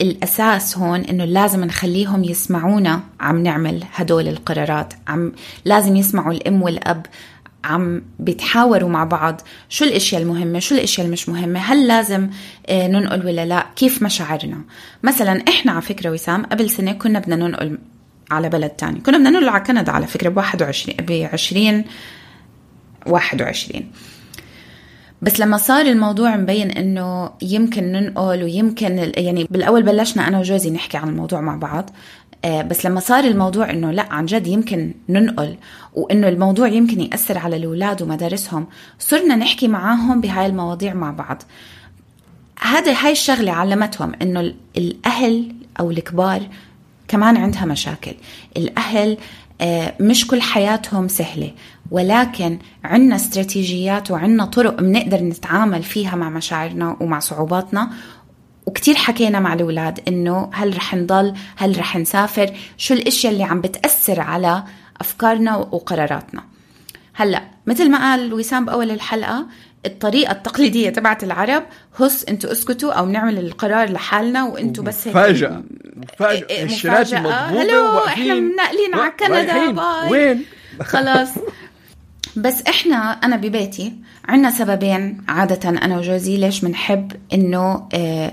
الأساس 0.00 0.78
هون 0.78 1.00
إنه 1.00 1.24
لازم 1.24 1.64
نخليهم 1.64 2.24
يسمعونا 2.24 3.00
عم 3.20 3.42
نعمل 3.42 3.84
هدول 3.94 4.28
القرارات. 4.28 4.94
عم 5.08 5.32
لازم 5.64 5.96
يسمعوا 5.96 6.32
الأم 6.32 6.62
والأب 6.62 7.06
عم 7.64 8.02
بيتحاوروا 8.18 8.88
مع 8.88 9.04
بعض 9.04 9.40
شو 9.68 9.84
الإشياء 9.84 10.22
المهمة 10.22 10.58
شو 10.58 10.74
الإشياء 10.74 11.06
المش 11.06 11.28
مهمة؟ 11.28 11.60
هل 11.60 11.86
لازم 11.86 12.30
آه، 12.68 12.88
ننقل 12.88 13.26
ولا 13.26 13.46
لا؟ 13.46 13.66
كيف 13.76 14.02
مشاعرنا؟ 14.02 14.60
مثلا 15.02 15.42
إحنا 15.48 15.72
على 15.72 15.82
فكرة 15.82 16.10
وسام 16.10 16.46
قبل 16.46 16.70
سنة 16.70 16.92
كنا 16.92 17.18
بدنا 17.18 17.36
ننقل 17.36 17.78
على 18.30 18.48
بلد 18.48 18.70
تاني. 18.70 19.00
كنا 19.00 19.18
بدنا 19.18 19.30
ننقل 19.30 19.48
على 19.48 19.64
كندا 19.64 19.92
على 19.92 20.06
فكرة 20.06 20.28
ب 20.28 20.36
21 20.36 20.96
ب 20.96 21.28
20 21.32 21.84
21 23.06 23.90
بس 25.22 25.40
لما 25.40 25.56
صار 25.56 25.86
الموضوع 25.86 26.36
مبين 26.36 26.70
إنه 26.70 27.30
يمكن 27.42 27.92
ننقل 27.92 28.42
ويمكن 28.42 29.12
يعني 29.16 29.46
بالأول 29.50 29.82
بلشنا 29.82 30.28
أنا 30.28 30.38
وجوزي 30.38 30.70
نحكي 30.70 30.96
عن 30.96 31.08
الموضوع 31.08 31.40
مع 31.40 31.56
بعض. 31.56 31.90
بس 32.46 32.86
لما 32.86 33.00
صار 33.00 33.24
الموضوع 33.24 33.70
إنه 33.70 33.90
لا 33.90 34.12
عن 34.12 34.26
جد 34.26 34.46
يمكن 34.46 34.94
ننقل 35.08 35.56
وإنه 35.94 36.28
الموضوع 36.28 36.68
يمكن 36.68 37.00
يأثر 37.00 37.38
على 37.38 37.56
الأولاد 37.56 38.02
ومدارسهم 38.02 38.66
صرنا 38.98 39.36
نحكي 39.36 39.68
معاهم 39.68 40.20
بهاي 40.20 40.46
المواضيع 40.46 40.94
مع 40.94 41.10
بعض. 41.10 41.42
هذا 42.60 42.92
هاي 42.92 43.12
الشغلة 43.12 43.52
علمتهم 43.52 44.12
إنه 44.22 44.54
الأهل 44.76 45.54
أو 45.80 45.90
الكبار 45.90 46.42
كمان 47.08 47.36
عندها 47.36 47.64
مشاكل. 47.64 48.14
الأهل 48.56 49.16
آه، 49.60 49.94
مش 50.00 50.26
كل 50.26 50.42
حياتهم 50.42 51.08
سهلة 51.08 51.52
ولكن 51.90 52.58
عنا 52.84 53.16
استراتيجيات 53.16 54.10
وعنا 54.10 54.44
طرق 54.44 54.80
بنقدر 54.80 55.22
نتعامل 55.22 55.82
فيها 55.82 56.16
مع 56.16 56.30
مشاعرنا 56.30 56.96
ومع 57.00 57.18
صعوباتنا 57.18 57.90
وكتير 58.68 58.94
حكينا 58.94 59.40
مع 59.40 59.54
الأولاد 59.54 60.00
إنه 60.08 60.50
هل 60.52 60.76
رح 60.76 60.94
نضل 60.94 61.34
هل 61.56 61.78
رح 61.78 61.96
نسافر 61.96 62.50
شو 62.76 62.94
الأشياء 62.94 63.32
اللي 63.32 63.44
عم 63.44 63.60
بتأثر 63.60 64.20
على 64.20 64.62
أفكارنا 65.00 65.56
وقراراتنا. 65.56 66.42
هلأ 67.14 67.42
مثل 67.66 67.90
ما 67.90 67.98
قال 67.98 68.34
وسام 68.34 68.64
بأول 68.64 68.90
الحلقة 68.90 69.46
الطريقة 69.86 70.32
التقليدية 70.32 70.90
تبعت 70.90 71.24
العرب 71.24 71.62
هص 71.98 72.24
أنتوا 72.24 72.52
اسكتوا 72.52 72.92
أو 72.92 73.06
نعمل 73.06 73.38
القرار 73.38 73.90
لحالنا 73.90 74.44
وانتوا 74.44 74.84
بس 74.84 75.08
هيك. 75.08 75.16
مفاجأة. 75.16 75.62
مفاجأة. 75.96 76.64
الشرات 76.64 77.14
هلو 77.14 77.98
إحنا 77.98 78.34
ناقلين 78.34 78.94
على 78.94 79.12
كندا 79.20 79.70
باي. 79.70 80.10
وين؟ 80.10 80.44
خلاص. 80.92 81.28
بس 82.36 82.62
إحنا 82.68 82.96
أنا 82.96 83.36
ببيتي 83.36 83.92
عندنا 84.28 84.50
سببين 84.50 85.22
عادة 85.28 85.68
أنا 85.68 85.98
وجوزي 85.98 86.36
ليش 86.36 86.60
بنحب 86.60 87.12
إنه 87.32 87.88
آه 87.92 88.32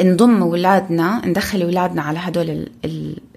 نضم 0.00 0.42
اولادنا 0.42 1.22
ندخل 1.26 1.62
اولادنا 1.62 2.02
على 2.02 2.18
هدول 2.18 2.68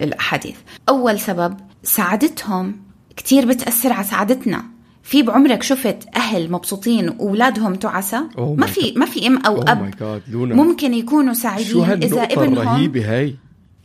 الأحاديث. 0.01 0.55
أول 0.89 1.19
سبب 1.19 1.58
سعادتهم 1.84 2.75
كتير 3.17 3.45
بتأثر 3.45 3.93
على 3.93 4.03
سعادتنا 4.03 4.63
في 5.03 5.21
بعمرك 5.21 5.63
شفت 5.63 5.97
أهل 6.15 6.51
مبسوطين 6.51 7.10
واولادهم 7.10 7.75
تعسى 7.75 8.19
oh 8.38 8.39
ما 8.39 8.65
في 8.65 8.93
ما 8.95 9.05
في 9.05 9.27
أم 9.27 9.38
أو 9.38 9.62
oh 9.62 9.69
أب. 9.69 9.91
ممكن 10.31 10.93
يكونوا 10.93 11.34
سعيدين 11.34 11.71
شو 11.71 11.84
إذا 11.84 12.23
ابنهم 12.23 12.53
الرهيبة 12.53 13.15
هاي 13.15 13.36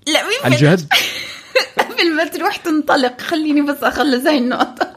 لا 0.06 0.20
عن 0.44 0.50
جد 0.50 0.80
قبل 1.78 2.16
ما 2.16 2.24
تروح 2.24 2.56
تنطلق 2.56 3.20
خليني 3.20 3.62
بس 3.62 3.82
أخلص 3.82 4.26
هاي 4.26 4.38
النقطة. 4.38 4.90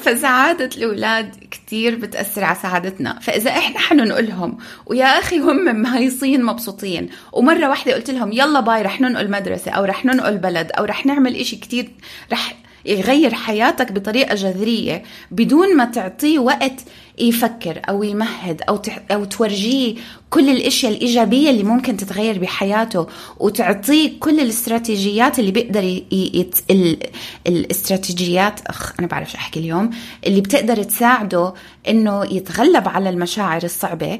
فسعادة 0.00 0.70
الأولاد 0.76 1.45
كتير 1.66 1.94
بتأثر 1.94 2.44
على 2.44 2.56
سعادتنا. 2.62 3.18
فإذا 3.20 3.50
إحنا 3.50 3.78
حننقل 3.78 4.28
لهم 4.28 4.58
ويا 4.86 5.04
أخي 5.04 5.38
هم 5.38 5.76
مهيصين 5.82 6.44
مبسوطين. 6.44 7.08
ومرة 7.32 7.68
واحدة 7.68 7.94
قلت 7.94 8.10
لهم 8.10 8.32
يلا 8.32 8.60
باي 8.60 8.82
رح 8.82 9.00
ننقل 9.00 9.30
مدرسة 9.30 9.70
أو 9.70 9.84
رح 9.84 10.04
ننقل 10.04 10.38
بلد 10.38 10.72
أو 10.72 10.84
رح 10.84 11.06
نعمل 11.06 11.36
إشي 11.36 11.56
كتير 11.56 11.90
رح 12.32 12.54
يغير 12.86 13.34
حياتك 13.34 13.92
بطريقة 13.92 14.34
جذرية 14.34 15.02
بدون 15.30 15.76
ما 15.76 15.84
تعطيه 15.84 16.38
وقت 16.38 16.80
يفكر 17.18 17.80
أو 17.88 18.02
يمهد 18.02 18.62
أو 18.68 18.82
أو 19.10 19.24
تورجيه 19.24 19.94
كل 20.30 20.50
الأشياء 20.50 20.92
الإيجابية 20.92 21.50
اللي 21.50 21.62
ممكن 21.62 21.96
تتغير 21.96 22.38
بحياته 22.38 23.06
وتعطيه 23.40 24.20
كل 24.20 24.40
الاستراتيجيات 24.40 25.38
اللي 25.38 25.50
بيقدر 25.50 26.02
يت... 26.12 26.58
ال... 26.70 26.98
الاستراتيجيات 27.46 28.60
أخ 28.66 28.92
أنا 28.98 29.06
بعرفش 29.06 29.34
أحكي 29.34 29.60
اليوم 29.60 29.90
اللي 30.26 30.40
بتقدر 30.40 30.82
تساعده 30.82 31.54
إنه 31.88 32.24
يتغلب 32.24 32.88
على 32.88 33.08
المشاعر 33.10 33.62
الصعبة 33.62 34.18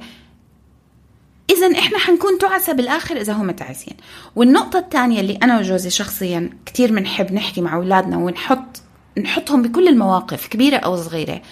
إذا 1.51 1.79
إحنا 1.79 1.99
حنكون 1.99 2.39
تعسى 2.39 2.75
بالآخر 2.75 3.17
إذا 3.17 3.33
هم 3.33 3.51
تعسين. 3.51 3.97
والنقطة 4.37 4.79
الثانية 4.79 5.21
اللي 5.21 5.39
أنا 5.43 5.59
وجوزي 5.59 5.91
شخصيا 5.91 6.51
كتير 6.67 6.93
بنحب 6.93 7.33
نحكي 7.33 7.61
مع 7.61 7.77
أولادنا 7.77 8.17
ونحط 8.17 8.83
نحطهم 9.19 9.63
بكل 9.63 9.89
المواقف 9.89 10.47
كبيرة 10.47 10.77
أو 10.77 10.97
صغيرة 10.97 11.43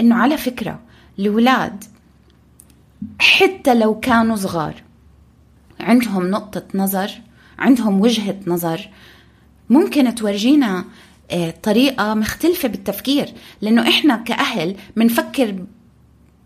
إنه 0.00 0.14
على 0.14 0.36
فكرة 0.36 0.80
الأولاد 1.18 1.84
حتى 3.18 3.74
لو 3.74 4.00
كانوا 4.00 4.36
صغار 4.36 4.74
عندهم 5.80 6.30
نقطة 6.30 6.64
نظر 6.74 7.10
عندهم 7.58 8.00
وجهة 8.00 8.36
نظر 8.46 8.88
ممكن 9.70 10.14
تورجينا 10.14 10.84
آه، 11.30 11.54
طريقة 11.62 12.14
مختلفة 12.14 12.68
بالتفكير. 12.68 13.32
لأنه 13.60 13.88
إحنا 13.88 14.16
كأهل 14.16 14.76
بنفكر 14.96 15.54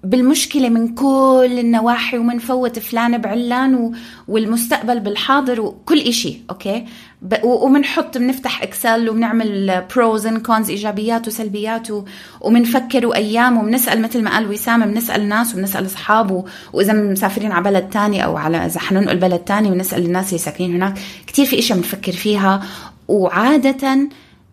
بالمشكلة 0.05 0.69
من 0.69 0.95
كل 0.95 1.57
النواحي 1.59 2.19
ومنفوت 2.19 2.79
فلان 2.79 3.19
بعلان 3.19 3.75
و... 3.75 3.95
والمستقبل 4.29 5.01
بالحاضر 5.01 5.61
وكل 5.61 6.01
إشي 6.01 6.39
أوكي؟ 6.51 6.85
ب... 7.23 7.35
ومنحط 7.45 8.19
بنفتح 8.19 8.63
Excel 8.63 9.09
وبنعمل 9.09 9.83
pros 9.97 10.27
and 10.27 10.39
cons 10.39 10.71
إيجابيات 10.71 11.29
وسلبيات 11.29 11.91
و... 11.91 12.05
ومنفكر 12.41 13.07
وأيام 13.07 13.59
وبنسأل 13.59 14.03
مثل 14.03 14.23
ما 14.23 14.31
قال 14.31 14.51
وسام 14.51 14.87
بنسأل 14.87 15.29
ناس 15.29 15.55
وبنسأل 15.55 15.87
أصحاب 15.87 16.31
و... 16.31 16.45
وإذا 16.73 16.93
مسافرين 16.93 17.53
على 17.53 17.65
بلد 17.65 17.91
تاني 17.91 18.25
أو 18.25 18.37
على 18.37 18.57
إذا 18.57 18.81
حننقل 18.81 19.17
بلد 19.17 19.41
تاني 19.41 19.71
ونسأل 19.71 20.05
الناس 20.05 20.29
اللي 20.29 20.39
ساكنين 20.39 20.75
هناك. 20.75 20.95
كتير 21.27 21.47
في 21.47 21.59
إشياء 21.59 21.79
بنفكر 21.79 22.13
فيها. 22.13 22.63
وعادة 23.09 24.09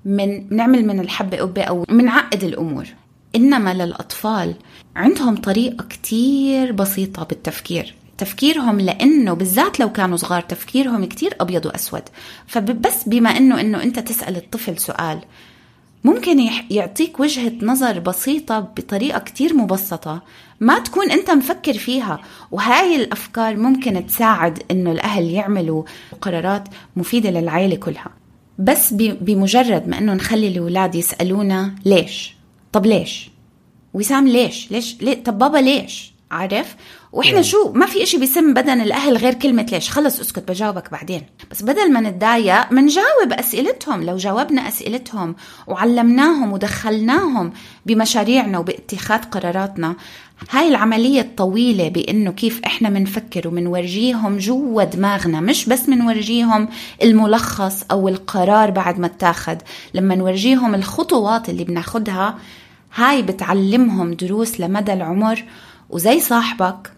من 0.06 0.40
بنعمل 0.40 0.88
من 0.88 1.00
الحبة 1.00 1.38
قبة 1.38 1.64
أو 1.64 1.84
بنعقد 1.90 2.44
الأمور. 2.44 2.86
إنما 3.36 3.74
للأطفال 3.74 4.56
عندهم 4.96 5.36
طريقة 5.36 5.86
كتير 5.90 6.72
بسيطة 6.72 7.24
بالتفكير. 7.24 7.96
تفكيرهم 8.18 8.80
لأنه 8.80 9.34
بالذات 9.34 9.80
لو 9.80 9.92
كانوا 9.92 10.18
صغار 10.18 10.42
تفكيرهم 10.42 11.06
كتير 11.06 11.36
أبيض 11.42 11.66
وأسود. 11.66 12.02
فبس 12.48 13.04
بما 13.08 13.30
أنه 13.30 13.62
أنه 13.62 13.84
أنت 13.84 14.00
تسأل 14.00 14.36
الطفل 14.36 14.78
سؤال 14.78 15.20
ممكن 16.04 16.50
يعطيك 16.70 17.20
وجهة 17.20 17.54
نظر 17.62 18.00
بسيطة 18.00 18.60
بطريقة 18.60 19.20
كتير 19.20 19.54
مبسطة 19.54 20.22
ما 20.60 20.80
تكون 20.80 21.12
أنت 21.12 21.32
مفكر 21.32 21.74
فيها. 21.74 22.20
وهاي 22.52 22.96
الأفكار 22.96 23.58
ممكن 23.58 24.08
تساعد 24.08 24.64
أنه 24.72 24.92
الأهل 24.92 25.24
يعملوا 25.24 25.84
قرارات 26.22 26.64
مفيدة 26.96 27.30
للعائلة 27.30 27.76
كلها. 27.76 28.10
بس 28.60 28.94
بمجرد 28.94 29.88
ما 29.88 29.98
أنه 29.98 30.14
نخلي 30.14 30.48
الأولاد 30.48 30.96
يسألونا 30.96 31.76
ليش؟ 31.86 32.33
طب 32.74 32.86
ليش؟ 32.86 33.30
وسام 33.94 34.28
ليش؟ 34.28 34.72
ليش؟ 34.72 34.98
ليه؟ 35.02 35.24
طب 35.24 35.38
بابا 35.38 35.58
ليش؟ 35.58 36.14
عارف؟ 36.32 36.76
وإحنا. 37.12 37.42
شو؟ 37.42 37.72
ما 37.74 37.86
في 37.86 38.04
إشي 38.04 38.18
بيسم 38.18 38.54
بدن 38.54 38.82
الأهل 38.82 39.18
غير 39.18 39.34
كلمة 39.34 39.66
ليش. 39.72 39.90
خلص 39.90 40.20
اسكت 40.20 40.52
بجاوبك 40.52 40.92
بعدين. 40.92 41.22
بس 41.52 41.62
بدل 41.62 41.94
ما 41.94 42.00
نتضايق 42.02 42.72
منجاوب 42.72 43.34
أسئلتهم. 43.34 44.04
لو 44.04 44.18
جاوبنا 44.18 44.68
أسئلتهم 44.68 45.36
وعلمناهم 45.68 46.52
ودخلناهم 46.52 47.54
بمشاريعنا 47.86 48.60
وباتخاذ 48.60 49.22
قراراتنا 49.22 49.96
هاي 50.52 50.68
العملية 50.68 51.22
الطويلة 51.22 51.90
بإنه 51.90 52.32
كيف 52.32 52.62
إحنا 52.66 52.90
منفكر 52.90 53.48
ومنورجيهم 53.48 54.38
جوا 54.38 54.84
دماغنا. 54.84 55.40
مش 55.40 55.70
بس 55.70 55.90
منورجيهم 55.90 56.68
الملخص 57.04 57.84
أو 57.92 58.08
القرار 58.08 58.72
بعد 58.72 59.00
ما 59.00 59.06
اتاخد 59.06 59.58
لما 59.94 60.16
نورجيهم 60.16 60.76
الخطوات 60.76 61.50
اللي 61.50 61.64
بناخدها 61.64 62.38
هاي 62.96 63.22
بتعلمهم 63.22 64.14
دروس 64.14 64.60
لمدى 64.60 64.94
العمر 64.94 65.44
وزي 65.90 66.20
صاحبك 66.20 66.92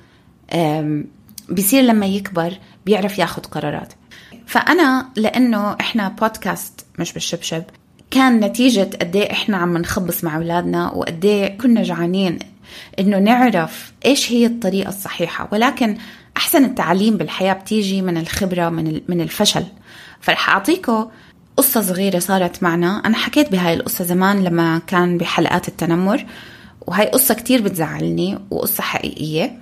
بصير 1.49 1.83
لما 1.83 2.05
يكبر 2.05 2.53
بيعرف 2.85 3.19
ياخد 3.19 3.45
قرارات. 3.45 3.93
فأنا 4.47 5.09
لأنه 5.15 5.75
إحنا 5.79 6.09
بودكاست 6.09 6.85
مش 6.99 7.13
بالشبشب 7.13 7.63
كان 8.11 8.39
نتيجة 8.39 8.89
قد 9.01 9.15
إيه 9.15 9.31
إحنا 9.31 9.57
عم 9.57 9.77
نخبص 9.77 10.23
مع 10.23 10.35
أولادنا 10.35 10.91
وقد 10.91 11.25
إيه 11.25 11.57
كنا 11.57 11.83
جعانين 11.83 12.39
إنه 12.99 13.19
نعرف 13.19 13.93
إيش 14.05 14.31
هي 14.31 14.45
الطريقة 14.45 14.89
الصحيحة. 14.89 15.49
ولكن 15.51 15.97
أحسن 16.37 16.65
التعليم 16.65 17.17
بالحياة 17.17 17.53
بتيجي 17.53 18.01
من 18.01 18.17
الخبرة 18.17 18.69
من 18.69 19.01
من 19.07 19.21
الفشل. 19.21 19.63
فرح 20.21 20.49
أعطيكم 20.49 21.07
قصة 21.57 21.81
صغيرة 21.81 22.19
صارت 22.19 22.63
معنا. 22.63 23.01
أنا 23.05 23.17
حكيت 23.17 23.51
بهاي 23.51 23.73
القصة 23.73 24.03
زمان 24.03 24.43
لما 24.43 24.81
كان 24.87 25.17
بحلقات 25.17 25.67
التنمر 25.67 26.25
وهي 26.87 27.05
قصة 27.05 27.33
كتير 27.33 27.61
بتزعلني 27.61 28.39
وقصة 28.51 28.83
حقيقية. 28.83 29.59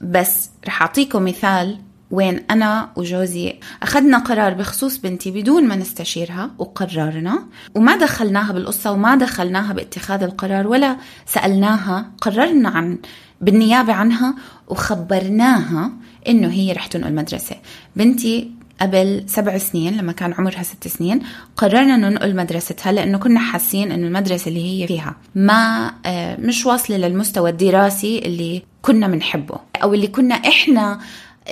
بس 0.00 0.50
رح 0.66 0.82
أعطيكم 0.82 1.24
مثال 1.24 1.78
وين 2.10 2.44
أنا 2.50 2.90
وجوزي 2.96 3.54
أخذنا 3.82 4.18
قرار 4.18 4.54
بخصوص 4.54 4.96
بنتي 4.96 5.30
بدون 5.30 5.68
ما 5.68 5.76
نستشيرها 5.76 6.50
وقررنا. 6.58 7.46
وما 7.74 7.96
دخلناها 7.96 8.52
بالقصة 8.52 8.92
وما 8.92 9.16
دخلناها 9.16 9.72
باتخاذ 9.72 10.22
القرار 10.22 10.66
ولا 10.66 10.96
سألناها 11.26 12.10
قررنا 12.20 12.68
عن 12.68 12.98
بالنيابة 13.40 13.92
عنها 13.92 14.34
وخبرناها 14.68 15.92
إنه 16.28 16.48
هي 16.48 16.72
رح 16.72 16.86
تنقل 16.86 17.14
مدرسة 17.14 17.56
بنتي 17.96 18.55
قبل 18.80 19.24
سبع 19.26 19.58
سنين 19.58 19.96
لما 19.96 20.12
كان 20.12 20.32
عمرها 20.32 20.62
ست 20.62 20.88
سنين 20.88 21.22
قررنا 21.56 21.96
ننقل 21.96 22.36
مدرستها 22.36 22.92
لأنه 22.92 23.18
كنا 23.18 23.40
حاسين 23.40 23.92
أنه 23.92 24.06
المدرسة 24.06 24.48
اللي 24.48 24.82
هي 24.82 24.86
فيها 24.86 25.16
ما 25.34 25.92
آه، 26.06 26.36
مش 26.40 26.66
واصلة 26.66 26.96
للمستوى 26.96 27.50
الدراسي 27.50 28.18
اللي 28.18 28.62
كنا 28.82 29.08
بنحبه 29.08 29.58
أو 29.82 29.94
اللي 29.94 30.06
كنا 30.06 30.34
إحنا 30.34 31.00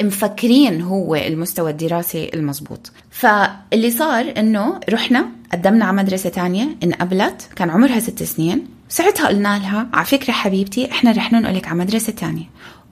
مفكرين 0.01 0.83
هو 0.83 1.15
المستوى 1.15 1.71
الدراسي 1.71 2.31
المزبوط 2.35 2.93
فاللي 3.11 3.91
صار 3.91 4.35
إنه 4.39 4.81
رحنا 4.91 5.27
قدمنا 5.53 5.85
على 5.85 5.97
مدرسة 5.97 6.31
تانية 6.31 6.77
انقبلت 6.85 7.49
كان 7.57 7.71
عمرها 7.71 8.01
ست 8.01 8.23
سنين. 8.23 8.67
ساعتها 8.89 9.29
قلنا 9.29 9.59
لها 9.59 9.89
على 9.93 10.05
فكرة 10.05 10.33
حبيبتي 10.33 10.91
إحنا 10.91 11.13
رح 11.13 11.33
ننقلك 11.33 11.69
على 11.69 11.79
مدرسة 11.79 12.13
تانية. 12.13 12.45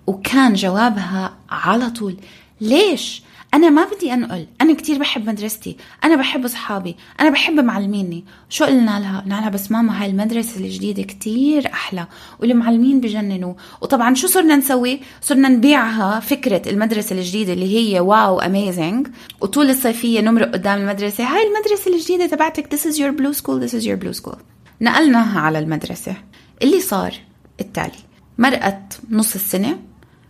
وكان 0.07 0.55
جوابها 0.55 1.35
على 1.51 1.90
طول 1.90 2.16
ليش؟ 2.61 3.23
أنا 3.55 3.71
ما 3.71 3.85
بدي 3.85 4.15
أنقل 4.15 4.47
أنا 4.61 4.75
كتير 4.75 4.99
بحب 4.99 5.29
مدرستي 5.29 5.77
أنا 6.05 6.17
بحب 6.17 6.45
أصحابي 6.45 6.97
أنا 7.21 7.31
بحب 7.31 7.53
معلميني. 7.53 8.25
شو 8.49 8.65
قلنا 8.65 9.01
لها؟ 9.01 9.21
قلنا 9.21 9.35
لها 9.35 9.49
بس 9.49 9.71
ماما 9.71 10.03
هاي 10.03 10.11
المدرسة 10.11 10.61
الجديدة 10.61 11.03
كتير 11.03 11.67
أحلى 11.67 12.07
والمعلمين 12.41 13.01
بجننوا. 13.01 13.55
وطبعا 13.81 14.15
شو 14.15 14.27
صرنا 14.27 14.57
نسوي؟ 14.57 15.01
صرنا 15.21 15.49
نبيعها 15.49 16.21
فكرة 16.21 16.62
المدرسة 16.71 17.17
الجديدة 17.17 17.53
اللي 17.53 17.95
هي 17.95 18.01
wow 18.01 18.41
amazing 18.41 19.09
وطول 19.41 19.71
الصيفية 19.71 20.21
نمرق 20.21 20.53
قدام 20.53 20.81
المدرسة 20.81 21.25
هاي 21.25 21.43
المدرسة 21.47 21.95
الجديدة 21.95 22.27
تبعتك 22.27 22.75
this 22.75 22.81
is 22.81 22.97
your 22.97 23.12
blue 23.21 23.38
school 23.41 23.69
this 23.69 23.75
is 23.75 23.87
your 23.87 24.05
blue 24.05 24.23
school. 24.23 24.37
نقلناها 24.81 25.41
على 25.41 25.59
المدرسة. 25.59 26.17
اللي 26.62 26.81
صار؟ 26.81 27.15
التالي 27.61 27.93
مرقت 28.38 29.01
نص 29.11 29.35
السنة 29.35 29.79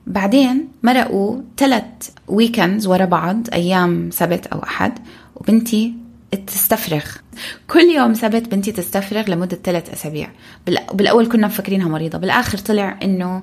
بعدين 0.07 0.69
مرقوا 0.83 1.41
ثلاث 1.57 1.85
weekends 2.29 2.87
ورا 2.87 3.05
بعض 3.05 3.49
أيام 3.53 4.11
سبت 4.11 4.47
أو 4.47 4.63
أحد 4.63 4.99
وبنتي 5.37 5.95
تستفرغ. 6.47 7.05
كل 7.71 7.81
يوم 7.81 8.15
سبت 8.15 8.49
بنتي 8.49 8.73
تستفرغ 8.73 9.31
لمدة 9.31 9.59
ثلاث 9.65 9.91
أسابيع. 9.91 10.29
بالأول 10.95 11.29
كنا 11.29 11.47
مفكرينها 11.47 11.89
مريضة 11.89 12.19
بالآخر 12.19 12.59
طلع 12.59 12.99
إنه 13.03 13.43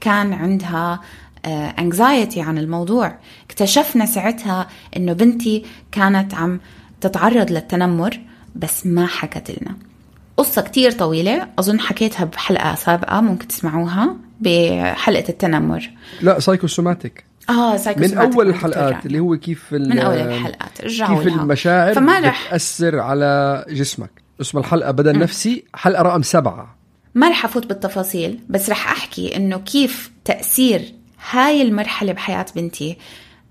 كان 0.00 0.32
عندها 0.32 1.00
anxiety 1.78 2.40
آه، 2.40 2.44
عن 2.44 2.58
الموضوع. 2.58 3.18
اكتشفنا 3.46 4.06
ساعتها 4.06 4.66
إنه 4.96 5.12
بنتي 5.12 5.64
كانت 5.92 6.34
عم 6.34 6.60
تتعرض 7.00 7.50
للتنمر 7.50 8.20
بس 8.56 8.86
ما 8.86 9.06
حكت 9.06 9.50
لنا. 9.50 9.76
قصة 10.36 10.62
كتير 10.62 10.92
طويلة 10.92 11.48
أظن 11.58 11.80
حكيتها 11.80 12.24
بحلقة 12.24 12.74
سابقة 12.74 13.20
ممكن 13.20 13.48
تسمعوها. 13.48 14.16
بحلقة 14.40 15.28
التنمر. 15.28 15.90
لا 16.20 16.40
psychosomatic 16.40 17.24
آه 17.50 17.80
من 17.96 18.18
أول 18.18 18.48
الحلقات 18.48 19.06
اللي 19.06 19.18
هو 19.20 19.36
كيف 19.36 19.72
من 19.72 19.98
أول 19.98 20.14
الحلقات. 20.14 20.84
رجعوا 20.84 21.18
كيف 21.18 21.26
لها. 21.26 21.42
المشاعر 21.42 21.94
فما 21.94 22.20
رح 22.20 22.46
بتأثر 22.48 22.98
على 22.98 23.64
جسمك. 23.68 24.10
اسم 24.40 24.58
الحلقة 24.58 24.90
بدل 24.90 25.16
م. 25.18 25.22
نفسي 25.22 25.64
حلقة 25.74 26.02
رقم 26.02 26.22
سبعة. 26.22 26.76
ما 27.14 27.28
رح 27.28 27.44
أفوت 27.44 27.66
بالتفاصيل 27.66 28.40
بس 28.48 28.70
رح 28.70 28.92
أحكي 28.92 29.36
إنه 29.36 29.58
كيف 29.58 30.10
تأثير 30.24 30.82
هاي 31.30 31.62
المرحلة 31.62 32.12
بحياة 32.12 32.46
بنتي 32.56 32.96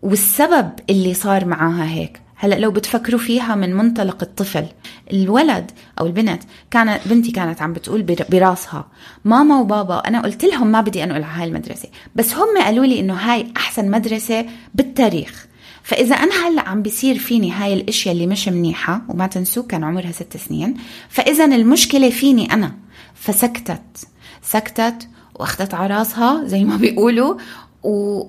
والسبب 0.02 0.72
اللي 0.90 1.14
صار 1.14 1.46
معاها 1.46 1.86
هيك. 1.86 2.22
هلا 2.42 2.56
لو 2.56 2.72
بتفكروا 2.72 3.20
فيها 3.20 3.56
من 3.56 3.76
منطلق 3.76 4.18
الطفل 4.22 4.66
الولد 5.14 5.72
أو 6.00 6.06
البنت 6.06 6.44
كانت 6.72 7.08
بنتي 7.08 7.32
كانت 7.32 7.62
عم 7.62 7.74
بتقول 7.74 8.02
براسها 8.04 8.88
ماما 9.26 9.60
وبابا 9.60 10.00
أنا 10.00 10.22
قلت 10.22 10.46
لهم 10.46 10.68
ما 10.68 10.82
بدي 10.82 11.04
أنقل 11.04 11.24
على 11.24 11.26
هاي 11.26 11.48
المدرسة 11.48 11.90
بس 12.16 12.34
هم 12.34 12.64
قالوا 12.64 12.86
لي 12.86 13.00
إنه 13.00 13.14
هاي 13.14 13.48
أحسن 13.58 13.92
مدرسة 13.92 14.46
بالتاريخ 14.76 15.48
فإذا 15.84 16.16
أنا 16.16 16.48
هلأ 16.48 16.70
عم 16.70 16.82
بيصير 16.82 17.18
فيني 17.18 17.52
هاي 17.52 17.74
الأشياء 17.74 18.14
اللي 18.14 18.28
مش 18.28 18.48
منيحة 18.48 19.02
وما 19.10 19.28
تنسوا 19.28 19.64
كان 19.64 19.84
عمرها 19.84 20.12
ست 20.12 20.38
سنين 20.38 20.78
فإذا 21.10 21.46
المشكلة 21.46 22.10
فيني 22.10 22.54
أنا؟ 22.54 22.72
فسكتت 23.14 24.08
سكتت 24.42 25.08
وأخذت 25.36 25.74
على 25.74 25.98
راسها 25.98 26.44
زي 26.46 26.64
ما 26.64 26.78
بيقولوا 26.78 27.38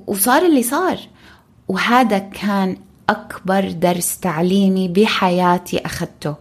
وصار 0.07 0.47
اللي 0.47 0.63
صار 0.63 0.99
وهذا 1.69 2.19
كان 2.19 2.77
أكبر 3.11 3.71
درس 3.71 4.19
تعليمي 4.19 4.89
بحياتي 4.89 5.79
أخذته. 5.87 6.35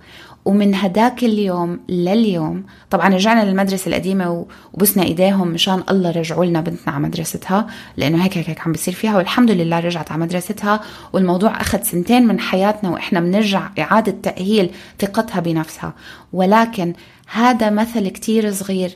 ومن 0.45 0.75
هداك 0.75 1.23
اليوم 1.23 1.79
لليوم 1.89 2.63
طبعا 2.89 3.09
رجعنا 3.09 3.45
للمدرسة 3.45 3.89
القديمة 3.89 4.45
وبسنا 4.73 5.03
إيديهم 5.03 5.47
مشان 5.47 5.83
الله 5.89 6.11
رجعوا 6.11 6.45
لنا 6.45 6.61
بنتنا 6.61 6.93
على 6.93 7.03
مدرستها 7.03 7.67
لأنه 7.97 8.23
هيك 8.23 8.37
هيك, 8.37 8.49
هيك 8.49 8.61
عم 8.61 8.71
بيصير 8.71 8.93
فيها 8.93 9.17
والحمد 9.17 9.51
لله 9.51 9.79
رجعت 9.79 10.11
على 10.11 10.21
مدرستها. 10.21 10.81
والموضوع 11.13 11.61
أخذ 11.61 11.81
سنتين 11.83 12.27
من 12.27 12.39
حياتنا 12.39 12.89
وإحنا 12.89 13.19
بنرجع 13.19 13.69
إعادة 13.79 14.15
تأهيل 14.23 14.69
ثقتها 14.99 15.39
بنفسها. 15.39 15.93
ولكن 16.33 16.93
هذا 17.31 17.69
مثل 17.69 18.07
كتير 18.07 18.51
صغير 18.51 18.95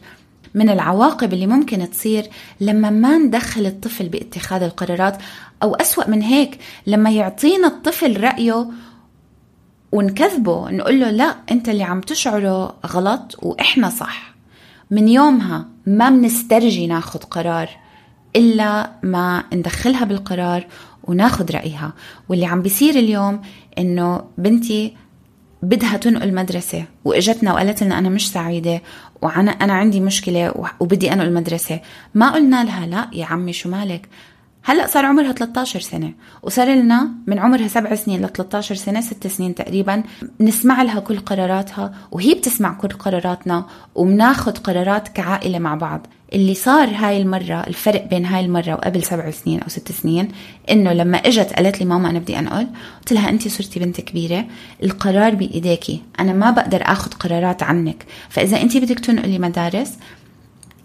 من 0.54 0.70
العواقب 0.70 1.34
اللي 1.34 1.48
ممكن 1.48 1.90
تصير 1.90 2.26
لما 2.60 2.90
ما 2.90 3.18
ندخل 3.18 3.66
الطفل 3.66 4.10
باتخاذ 4.10 4.64
القرارات 4.64 5.18
أو 5.64 5.76
أسوأ 5.76 6.10
من 6.10 6.22
هيك 6.22 6.60
لما 6.88 7.10
يعطينا 7.10 7.68
الطفل 7.68 8.24
رأيه 8.24 8.68
ونكذبه 9.92 10.70
نقول 10.72 11.00
له 11.00 11.12
لا 11.12 11.36
أنت 11.52 11.70
اللي 11.70 11.84
عم 11.84 12.02
تشعره 12.02 12.76
غلط 12.86 13.36
وإحنا 13.42 13.90
صح. 13.90 14.34
من 14.92 15.08
يومها 15.08 15.66
ما 15.86 16.10
بنسترجي 16.10 16.88
ناخد 16.88 17.24
قرار 17.24 17.70
إلا 18.36 18.92
ما 19.04 19.44
ندخلها 19.54 20.06
بالقرار 20.06 20.68
وناخد 21.04 21.52
رأيها. 21.52 21.94
واللي 22.30 22.46
عم 22.46 22.62
بيصير 22.62 22.96
اليوم 22.96 23.42
إنه 23.78 24.24
بنتي 24.38 24.94
بدها 25.64 25.98
تنقل 25.98 26.34
مدرسة 26.34 26.86
وإجتنا 27.06 27.54
وقالت 27.54 27.84
لنا 27.84 28.00
أنا 28.00 28.10
مش 28.10 28.32
سعيدة 28.32 28.82
وأنا 29.24 29.52
أنا 29.52 29.74
عندي 29.74 30.00
مشكلة 30.00 30.68
وبدي 30.80 31.14
أنقل 31.14 31.34
مدرسة 31.34 31.80
ما 32.14 32.32
قلنا 32.32 32.64
لها 32.64 32.86
لا 32.86 33.08
يا 33.14 33.26
عمي 33.26 33.54
شو 33.54 33.70
مالك؟ 33.70 34.10
هلأ 34.66 34.88
صار 34.88 35.06
عمرها 35.06 35.32
13 35.32 35.80
سنة 35.80 36.14
وصار 36.44 36.68
لنا 36.68 37.10
من 37.28 37.40
عمرها 37.40 37.68
سبع 37.68 37.96
سنين 37.96 38.26
ل 38.26 38.30
13 38.30 38.76
سنة 38.76 39.02
ست 39.02 39.28
سنين 39.28 39.56
تقريبا 39.56 40.04
نسمع 40.40 40.82
لها 40.82 41.00
كل 41.00 41.20
قراراتها 41.20 41.94
وهي 42.12 42.34
بتسمع 42.34 42.74
كل 42.74 42.88
قراراتنا 42.88 43.66
وبناخذ 43.96 44.52
قرارات 44.52 45.08
كعائلة 45.08 45.60
مع 45.60 45.76
بعض. 45.76 46.08
اللي 46.34 46.54
صار 46.54 46.90
هاي 46.90 47.22
المرة 47.22 47.64
الفرق 47.68 48.06
بين 48.10 48.26
هاي 48.26 48.46
المرة 48.46 48.74
وقبل 48.74 49.04
سبع 49.04 49.32
سنين 49.32 49.60
أو 49.60 49.68
ست 49.70 49.92
سنين 49.92 50.28
إنه 50.72 50.94
لما 50.94 51.18
إجت 51.18 51.54
قالت 51.54 51.80
لي 51.80 51.86
ماما 51.86 52.10
أنا 52.10 52.20
بدي 52.20 52.40
أنقل 52.40 52.68
قلت 53.00 53.14
لها 53.14 53.30
أنت 53.30 53.48
صرتي 53.48 53.80
بنت 53.80 54.02
كبيرة 54.02 54.46
القرار 54.84 55.36
بإيديكي 55.36 56.02
أنا 56.20 56.34
ما 56.34 56.52
بقدر 56.52 56.82
أخذ 56.82 57.12
قرارات 57.12 57.64
عنك 57.64 58.06
فإذا 58.30 58.62
أنت 58.62 58.78
بدك 58.78 59.00
تنقلي 59.00 59.40
مدارس 59.40 59.98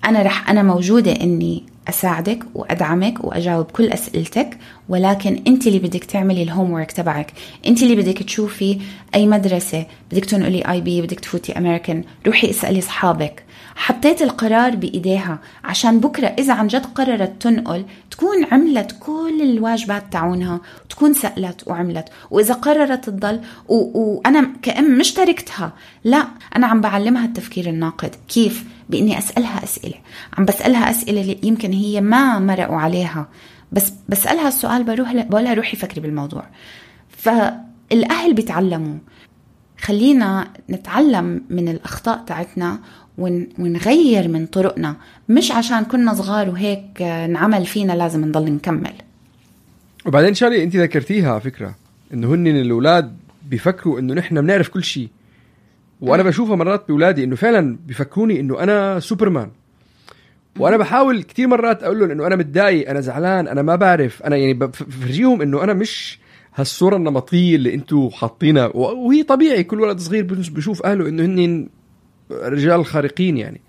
أنا 0.05 0.23
رح 0.23 0.51
أنا 0.51 0.63
موجودة 0.63 1.13
إني 1.13 1.63
أساعدك 1.89 2.45
وأدعمك 2.55 3.25
وأجاوب 3.25 3.67
كل 3.71 3.89
أسئلتك 3.89 4.59
ولكن 4.89 5.43
أنت 5.47 5.67
اللي 5.67 5.79
بدك 5.79 6.05
تعملي 6.05 6.43
ال 6.43 6.71
homework 6.71 6.93
تبعك. 6.93 7.33
أنت 7.67 7.83
اللي 7.83 7.97
بدك 7.97 8.23
تشوفي 8.23 8.79
أي 9.15 9.27
مدرسة 9.27 9.87
بدك 10.13 10.25
تنقلي 10.25 10.71
IB 10.71 11.03
بدك 11.03 11.21
تفوتي 11.21 11.59
أمريكان 11.59 12.05
روحي 12.27 12.51
اسألي 12.51 12.79
أصحابك. 12.79 13.45
حطيت 13.77 14.23
القرار 14.23 14.77
بإيديها 14.77 15.39
عشان 15.65 16.01
بكرة 16.01 16.27
إذا 16.27 16.55
عن 16.55 16.67
جد 16.67 16.87
قررت 16.87 17.43
تنقل 17.43 17.85
تكون 18.11 18.45
عملت 18.53 18.97
كل 19.01 19.43
الواجبات 19.43 20.13
تاعونها 20.13 20.61
وتكون 20.85 21.15
سألت 21.15 21.69
وعملت. 21.69 22.09
وإذا 22.31 22.55
قررت 22.55 23.05
تضل. 23.05 23.41
وأنا 23.69 24.53
كأم 24.63 24.99
مش 24.99 25.13
تركتها 25.13 25.73
لا 26.05 26.29
أنا 26.57 26.67
عم 26.67 26.81
بعلمها 26.81 27.25
التفكير 27.25 27.67
الناقد. 27.69 28.15
كيف؟ 28.29 28.65
بإني 28.91 29.19
أسألها 29.19 29.65
أسئلة. 29.65 29.95
عم 30.39 30.45
بسألها 30.45 30.91
أسئلة 30.91 31.37
يمكن 31.43 31.73
هي 31.73 32.01
ما 32.01 32.39
مرقوا 32.39 32.77
عليها. 32.77 33.29
بس 33.73 33.93
بسألها 34.09 34.49
السؤال 34.49 34.85
بروح 34.85 35.13
بقولها 35.13 35.55
روحي 35.55 35.77
فكري 35.77 36.01
بالموضوع. 36.01 36.47
فالأهل 37.09 38.35
بيتعلموا. 38.35 38.99
خلينا 39.81 40.49
نتعلم 40.71 41.43
من 41.51 41.69
الأخطاء 41.69 42.25
تاعتنا 42.27 42.79
ونغير 43.19 44.29
من 44.29 44.47
طرقنا. 44.47 44.97
مش 45.29 45.53
عشان 45.53 45.85
كنا 45.85 46.15
صغار 46.15 46.51
وهيك 46.51 47.03
نعمل 47.31 47.67
فينا 47.67 47.93
لازم 47.93 48.25
نضل 48.25 48.53
نكمل. 48.53 48.93
وبعدين 50.07 50.35
شاري 50.35 50.63
انت 50.63 50.77
ذكرتيها 50.77 51.33
على 51.33 51.41
فكرة 51.41 51.75
إنه 52.13 52.35
هن 52.35 52.47
الأولاد 52.47 53.17
بيفكروا 53.43 54.01
إنه 54.01 54.15
نحن 54.15 54.41
بنعرف 54.41 54.69
كل 54.69 54.85
شيء. 54.85 55.09
وأنا 56.01 56.23
بشوفها 56.23 56.57
مرات 56.57 56.89
بأولادي 56.89 57.25
إنه 57.25 57.37
فعلا 57.37 57.79
بيفكروني 57.87 58.41
إنه 58.41 58.63
أنا 58.63 59.01
سوبرمان. 59.01 59.51
وأنا 60.59 60.77
بحاول 60.77 61.23
كثير 61.23 61.49
مرات 61.49 61.83
أقول 61.83 61.99
لهم 61.99 62.11
إنه 62.11 62.27
أنا 62.27 62.37
متضايق 62.37 62.91
أنا 62.91 63.01
زعلان 63.01 63.49
أنا 63.49 63.63
ما 63.63 63.77
بعرف 63.77 64.23
أنا 64.23 64.37
يعني 64.37 64.55
بفرجيهم 64.55 65.43
إنه 65.43 65.65
أنا 65.65 65.75
مش 65.75 66.19
هالصورة 66.55 66.97
النمطية 66.97 67.57
اللي 67.57 67.75
أنتم 67.75 68.11
حاطينها. 68.11 68.67
وهي 68.75 69.23
طبيعي 69.23 69.65
كل 69.65 69.81
ولد 69.81 69.99
صغير 69.99 70.25
بشوف 70.31 70.87
أهله 70.87 71.09
إنه 71.09 71.25
هن 71.25 71.69
رجال 72.31 72.87
خارقين 72.87 73.37
يعني. 73.37 73.61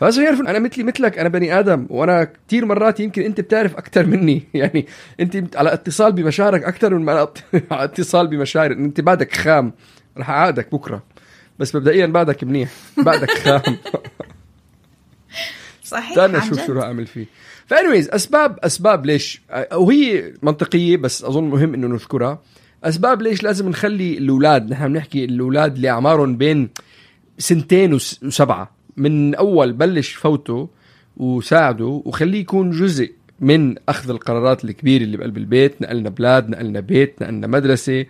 فلازم 0.00 0.22
يعرفوا 0.22 0.50
أنا 0.50 0.58
مثلي 0.58 0.84
مثلك 0.84 1.18
أنا 1.18 1.28
بني 1.28 1.58
آدم 1.58 1.86
وأنا 1.90 2.24
كثير 2.24 2.64
مرات 2.66 3.00
يمكن 3.00 3.22
أنت 3.22 3.40
بتعرف 3.40 3.76
أكثر 3.76 4.06
مني. 4.06 4.42
يعني 4.54 4.86
أنت 5.20 5.56
على 5.56 5.72
اتصال 5.72 6.12
بمشاعرك 6.12 6.64
أكثر 6.64 6.94
من 6.94 7.08
على 7.08 7.28
اتصال 7.70 8.26
بمشاعر 8.26 8.72
أنت 8.72 9.00
بعدك 9.00 9.34
خام 9.34 9.72
رح 10.18 10.30
أعادك 10.30 10.72
بكرة. 10.72 11.02
بس 11.58 11.74
مبدئيا 11.74 12.06
بعدك 12.06 12.44
منيح. 12.44 12.70
بعدك 13.04 13.30
خام. 13.44 13.76
صحيح 15.84 16.10
استنى 16.10 16.38
أشوف 16.38 16.66
شو 16.66 16.72
راح 16.72 16.84
أعمل 16.84 17.06
فيه. 17.06 17.26
فانيويز 17.66 18.08
أسباب 18.08 18.58
أسباب 18.62 19.06
ليش 19.06 19.40
وهي 19.74 20.32
منطقية 20.42 20.96
بس 20.96 21.24
أظن 21.24 21.44
مهم 21.44 21.74
إنه 21.74 21.86
نذكرها. 21.86 22.42
أسباب 22.84 23.22
ليش 23.22 23.42
لازم 23.42 23.68
نخلي 23.68 24.18
الأولاد 24.18 24.70
نحن 24.70 24.92
بنحكي 24.92 25.24
الأولاد 25.24 25.74
اللي 25.74 25.90
أعمارهم 25.90 26.36
بين 26.36 26.68
سنتين 27.38 27.94
وسبعة. 27.94 28.70
من 28.96 29.34
أول 29.34 29.72
بلش 29.72 30.12
فوته 30.14 30.68
وساعده 31.16 32.02
وخليه 32.04 32.40
يكون 32.40 32.70
جزء 32.70 33.12
من 33.40 33.74
أخذ 33.88 34.10
القرارات 34.10 34.64
الكبيرة 34.64 35.02
اللي 35.02 35.16
بقلب 35.16 35.36
البيت. 35.36 35.82
نقلنا 35.82 36.10
بلاد 36.10 36.48
نقلنا 36.50 36.80
بيت 36.80 37.22
نقلنا 37.22 37.46
مدرسة. 37.46 38.06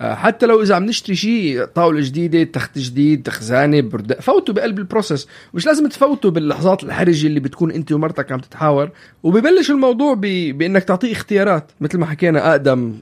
حتى 0.00 0.46
لو 0.46 0.62
إذا 0.62 0.74
عم 0.74 0.84
نشتري 0.84 1.16
شيء 1.16 1.64
طاولة 1.64 2.00
جديدة 2.00 2.42
تخت 2.42 2.78
جديد 2.78 3.22
خزانة 3.22 3.80
براد 3.80 4.12
فوتوا 4.20 4.54
بقلب 4.54 4.78
ال 4.78 4.84
process. 4.84 5.28
مش 5.54 5.66
لازم 5.66 5.88
تفوتوا 5.88 6.30
باللحظات 6.30 6.84
الحرجة 6.84 7.26
اللي 7.26 7.40
بتكون 7.40 7.70
أنت 7.70 7.92
ومرتك 7.92 8.32
عم 8.32 8.40
تتحاور. 8.40 8.90
وببلش 9.22 9.70
الموضوع 9.70 10.14
ب... 10.14 10.20
بإنك 10.58 10.84
تعطيه 10.84 11.12
اختيارات. 11.12 11.70
مثل 11.80 11.98
ما 11.98 12.06
حكينا 12.06 12.50
أقدم 12.50 12.94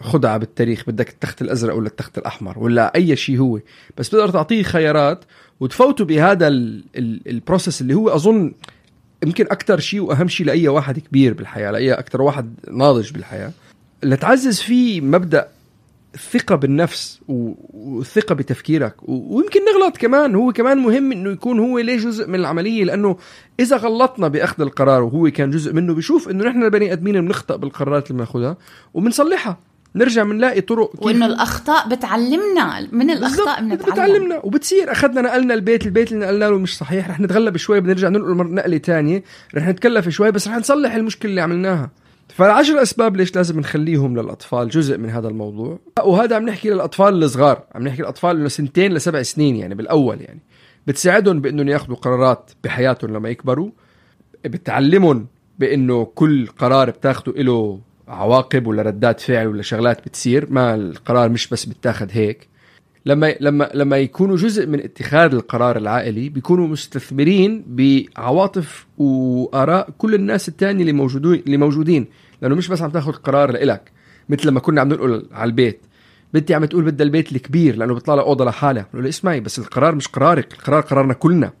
خدعة 0.00 0.38
بالتاريخ. 0.38 0.84
بدك 0.86 1.08
التخت 1.08 1.42
الأزرق 1.42 1.74
ولا 1.74 1.86
التخت 1.86 2.18
الأحمر 2.18 2.58
ولا 2.58 2.94
أي 2.94 3.16
شيء 3.16 3.38
هو. 3.38 3.60
بس 3.98 4.08
بتقدر 4.08 4.30
تعطيه 4.30 4.62
خيارات 4.62 5.24
وتفوتوا 5.60 6.06
بهذا 6.06 6.48
البروسيس 7.26 7.80
اللي 7.80 7.94
هو 7.94 8.08
أظن 8.08 8.52
يمكن 9.22 9.44
أكثر 9.44 9.80
شيء 9.80 10.00
وأهم 10.00 10.28
شيء 10.28 10.46
لأي 10.46 10.68
واحد 10.68 10.98
كبير 10.98 11.34
بالحياة 11.34 11.70
لأي 11.70 11.92
أكثر 11.92 12.22
واحد 12.22 12.54
ناضج 12.70 13.10
بالحياة. 13.10 13.52
لتعزز 14.02 14.60
فيه 14.60 15.00
مبدأ 15.00 15.48
الثقه 16.14 16.54
بالنفس 16.54 17.20
والثقه 17.28 18.34
بتفكيرك. 18.34 18.94
ويمكن 19.02 19.60
نغلط 19.64 19.96
كمان. 19.96 20.34
هو 20.34 20.52
كمان 20.52 20.78
مهم 20.78 21.12
إنه 21.12 21.30
يكون 21.30 21.58
هو 21.58 21.78
ليه 21.78 21.96
جزء 21.96 22.28
من 22.28 22.34
العملية 22.34 22.84
لأنه 22.84 23.16
إذا 23.60 23.76
غلطنا 23.76 24.28
بأخذ 24.28 24.62
القرار 24.62 25.02
وهو 25.02 25.30
كان 25.30 25.50
جزء 25.50 25.72
منه 25.72 25.94
بشوف 25.94 26.28
إنه 26.28 26.44
نحن 26.44 26.62
البني 26.62 26.92
آدمين 26.92 27.20
بنخطأ 27.20 27.56
بالقرارات 27.56 28.10
اللي 28.10 28.16
بناخذها 28.16 28.56
وبنصلحها. 28.94 29.58
نرجع 29.94 30.22
بنلاقي 30.22 30.60
طرق 30.60 30.92
كيف 30.92 31.02
وإنه 31.02 31.26
الأخطاء 31.26 31.88
بتعلمنا. 31.88 32.88
من 32.92 33.10
الأخطاء 33.10 33.60
بنتعلم 33.60 33.92
بتعلمنا. 33.92 34.40
وبتصير 34.44 34.92
أخذنا 34.92 35.20
نقلنا 35.20 35.54
البيت 35.54 35.86
البيت 35.86 36.12
اللي 36.12 36.24
نقلنا 36.24 36.44
له 36.44 36.58
مش 36.58 36.76
صحيح. 36.76 37.10
رح 37.10 37.20
نتغلب 37.20 37.56
شوي 37.56 37.80
بنرجع 37.80 38.08
ننقل 38.08 38.54
نقلة 38.54 38.76
تانية. 38.76 39.24
رح 39.54 39.68
نتكلف 39.68 40.08
شوي 40.08 40.30
بس 40.30 40.48
رح 40.48 40.56
نصلح 40.56 40.94
المشكلة 40.94 41.30
اللي 41.30 41.40
عملناها. 41.40 41.90
فالعشر 42.28 42.82
أسباب 42.82 43.16
ليش 43.16 43.36
لازم 43.36 43.60
نخليهم 43.60 44.18
للأطفال 44.18 44.68
جزء 44.68 44.98
من 44.98 45.10
هذا 45.10 45.28
الموضوع. 45.28 45.78
وهذا 46.04 46.36
عم 46.36 46.48
نحكي 46.48 46.70
للأطفال 46.70 47.24
الصغار 47.24 47.62
عم 47.74 47.82
نحكي 47.82 48.02
الاطفال 48.02 48.36
إنه 48.36 48.48
سنتين 48.48 48.92
لسبع 48.92 49.22
سنين 49.22 49.56
يعني 49.56 49.74
بالأول 49.74 50.20
يعني. 50.20 50.40
بتساعدهم 50.86 51.40
بإنهم 51.40 51.68
ياخذوا 51.68 51.96
قرارات 51.96 52.50
بحياتهم 52.64 53.10
لما 53.10 53.28
يكبروا 53.28 53.70
بتعلمهم 54.44 55.26
بإنه 55.58 56.04
كل 56.04 56.46
قرار 56.46 56.90
بتاخده 56.90 57.32
له 57.32 57.80
عواقب 58.08 58.66
ولا 58.66 58.82
ردات 58.82 59.20
فعل 59.20 59.46
ولا 59.46 59.62
شغلات 59.62 60.08
بتصير 60.08 60.46
ما 60.50 60.74
القرار 60.74 61.28
مش 61.28 61.48
بس 61.48 61.64
بتاخد 61.64 62.08
هيك. 62.12 62.48
لما 63.06 63.34
لما 63.40 63.70
لما 63.74 63.96
يكونوا 63.98 64.36
جزء 64.36 64.66
من 64.66 64.80
اتخاذ 64.80 65.34
القرار 65.34 65.76
العائلي 65.76 66.28
بيكونوا 66.28 66.66
مستثمرين 66.66 67.64
بعواطف 67.66 68.86
وآراء 68.98 69.90
كل 69.98 70.14
الناس 70.14 70.48
التانية 70.48 70.80
اللي 70.80 70.92
موجودين 70.92 71.42
اللي 71.46 71.56
موجودين. 71.56 72.06
لأنه 72.42 72.54
مش 72.54 72.68
بس 72.68 72.82
عم 72.82 72.90
تأخذ 72.90 73.12
قرار 73.12 73.52
لإلك 73.52 73.92
مثل 74.28 74.48
لما 74.48 74.60
كنا 74.60 74.80
عم 74.80 74.88
نقول 74.88 75.26
على 75.32 75.48
البيت. 75.48 75.80
بنتي 76.34 76.54
عم 76.54 76.64
تقول 76.64 76.84
بدها 76.84 77.06
البيت 77.06 77.32
الكبير 77.32 77.76
لأنه 77.76 77.94
بيطلع 77.94 78.14
لها 78.14 78.24
أوضة 78.24 78.44
لحالها. 78.44 78.86
بقول 78.92 79.02
له 79.02 79.08
اسمعي 79.08 79.40
بس 79.40 79.58
القرار 79.58 79.94
مش 79.94 80.08
قرارك 80.08 80.52
القرار 80.52 80.80
قرارنا 80.80 81.14
كلنا. 81.14 81.52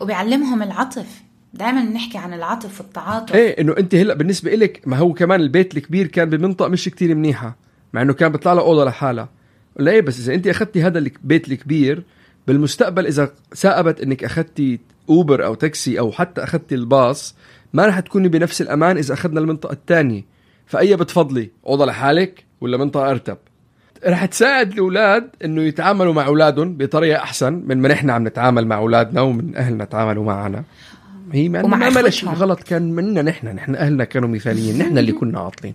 وبيعلمهم 0.00 0.62
العطف. 0.62 1.22
دائما 1.54 1.84
بنحكي 1.84 2.18
عن 2.18 2.34
العطف 2.34 2.80
والتعاطف. 2.80 3.34
إيه 3.34 3.60
إنه 3.60 3.74
أنت 3.78 3.94
هلأ 3.94 4.14
بالنسبة 4.14 4.54
إلك 4.54 4.80
ما 4.86 4.96
هو 4.96 5.12
كمان 5.12 5.40
البيت 5.40 5.76
الكبير 5.76 6.06
كان 6.06 6.30
بمنطقة 6.30 6.68
مش 6.68 6.84
كتير 6.84 7.14
منيحة 7.14 7.56
مع 7.92 8.02
إنه 8.02 8.12
كان 8.12 8.32
بيطلع 8.32 8.52
لها 8.52 8.62
أوضة 8.62 8.84
لحالها. 8.84 9.28
لا 9.76 10.00
بس 10.00 10.20
إذا 10.20 10.34
انت 10.34 10.46
اخذتي 10.46 10.82
هذا 10.82 10.98
البيت 10.98 11.48
الكبير 11.48 12.02
بالمستقبل 12.46 13.06
إذا 13.06 13.32
ثاقبت 13.56 14.00
إنك 14.00 14.24
اخذتي 14.24 14.80
أوبر 15.08 15.44
أو 15.44 15.54
تاكسي 15.54 15.98
أو 15.98 16.12
حتى 16.12 16.44
اخذتي 16.44 16.74
الباص 16.74 17.34
ما 17.72 17.86
رح 17.86 18.00
تكوني 18.00 18.28
بنفس 18.28 18.62
الأمان 18.62 18.96
إذا 18.96 19.14
أخذنا 19.14 19.40
المنطقة 19.40 19.72
الثانية. 19.72 20.24
فأي 20.66 20.96
بتفضلي 20.96 21.50
اوضه 21.66 21.86
لحالك 21.86 22.44
ولا 22.60 22.76
منطقة 22.76 23.10
أرتب؟ 23.10 23.36
رح 24.06 24.24
تساعد 24.24 24.72
الأولاد 24.72 25.30
إنه 25.44 25.62
يتعاملوا 25.62 26.12
مع 26.12 26.26
أولادهم 26.26 26.76
بطريقة 26.76 27.22
أحسن 27.22 27.62
من 27.66 27.82
ما 27.82 27.88
نحن 27.88 28.10
عم 28.10 28.26
نتعامل 28.26 28.66
مع 28.66 28.76
أولادنا 28.76 29.20
ومن 29.20 29.56
أهلنا 29.56 29.84
تعاملوا 29.84 30.24
معنا. 30.24 30.64
هي 31.32 31.48
ما 31.48 31.62
ما 31.62 32.10
شيء. 32.10 32.28
غلط 32.28 32.62
كان 32.62 32.92
مننا 32.92 33.22
نحن 33.22 33.46
نحن 33.46 33.74
أهلنا 33.74 34.04
كانوا 34.04 34.28
مثاليين 34.28 34.78
نحن 34.78 34.98
اللي 34.98 35.12
كنا 35.12 35.40
عاطلين. 35.40 35.74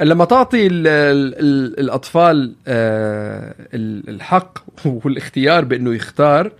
لما 0.00 0.24
تعطي 0.24 0.66
ال 0.66 0.86
ال 0.86 1.34
ال 1.38 1.80
الأطفال 1.80 2.54
آه 2.66 3.54
ال- 3.74 4.08
الحق 4.08 4.58
والاختيار 5.04 5.64
بأنه 5.64 5.94
يختار 5.94 6.52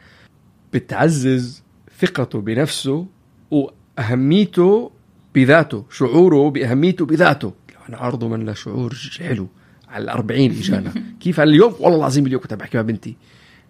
بتعزز 0.75 1.63
ثقته 2.01 2.41
بنفسه 2.41 3.07
وأهميته 3.51 4.91
بذاته 5.35 5.85
شعوره 5.91 6.51
بأهميته 6.51 7.07
بذاته. 7.07 7.53
أنا 7.89 7.97
عرضه 7.97 8.29
من 8.29 8.55
شعور 8.55 8.95
حلو 9.19 9.49
على 9.89 10.05
الأربعين 10.05 10.51
اجانا 10.51 10.93
كيف 11.21 11.41
على 11.41 11.51
اليوم؟ 11.51 11.75
والله 11.81 11.99
العظيم 11.99 12.27
اليوم 12.27 12.41
كنت 12.43 12.53
عم 12.53 12.59
بحكي 12.59 12.77
مع 12.79 12.83
بنتي. 12.83 13.17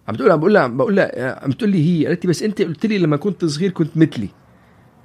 عم 0.08 0.14
تقول 0.14 0.30
عم 0.30 0.40
بقول 0.40 0.54
لها 0.54 0.66
بقول 0.66 0.96
لها 0.96 1.44
عم 1.44 1.50
تقول 1.52 1.70
لي 1.70 1.86
هي 2.00 2.06
قالت 2.06 2.24
لي 2.24 2.30
بس 2.30 2.42
أنت 2.42 2.62
قلت 2.62 2.86
لي 2.86 2.98
لما 2.98 3.16
كنت 3.16 3.44
صغير 3.44 3.70
كنت 3.70 3.96
مثلي. 3.96 4.28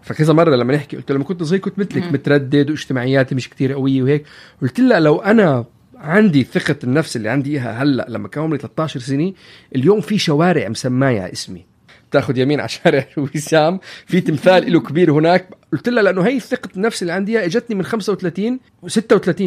فكذا 0.06 0.34
مرة 0.34 0.56
لما 0.56 0.76
نحكي 0.76 0.98
قلت 0.98 1.10
لها 1.12 1.18
لما 1.18 1.26
كنت 1.26 1.44
صغير 1.44 1.62
كنت 1.62 1.80
مثلك 1.80 2.04
متردد 2.04 2.70
واجتماعياتي 2.70 3.36
مش 3.36 3.50
كتير 3.50 3.74
قوية 3.74 4.04
وهيك. 4.04 4.26
قلت 4.62 4.80
لها 4.80 5.00
لو 5.00 5.20
أنا 5.20 5.66
عندي 5.98 6.44
ثقة 6.44 6.76
النفس 6.84 7.16
اللي 7.16 7.30
عندي 7.30 7.52
إياها 7.52 7.84
هلأ 7.84 8.06
لما 8.10 8.28
كان 8.28 8.44
عمري 8.44 8.58
13 8.58 9.00
سنة 9.00 9.34
اليوم 9.76 10.02
في 10.02 10.18
شوارع 10.18 10.68
مسماية 10.68 11.32
اسمي. 11.32 11.66
تاخذ 12.12 12.38
يمين 12.38 12.60
على 12.60 12.70
شارع 12.70 13.08
وسام 13.36 13.80
في 14.06 14.22
تمثال 14.22 14.74
له 14.74 14.80
كبير 14.80 15.12
هناك. 15.12 15.50
قلت 15.74 15.90
لها 15.90 16.04
لأنه 16.04 16.22
هي 16.22 16.40
ثقة 16.40 16.70
النفس 16.76 17.02
اللي 17.02 17.14
عندي 17.14 17.32
إياها 17.32 17.46
إجتني 17.46 17.76
من 17.76 17.84
35 17.84 18.60
و36 18.86 19.42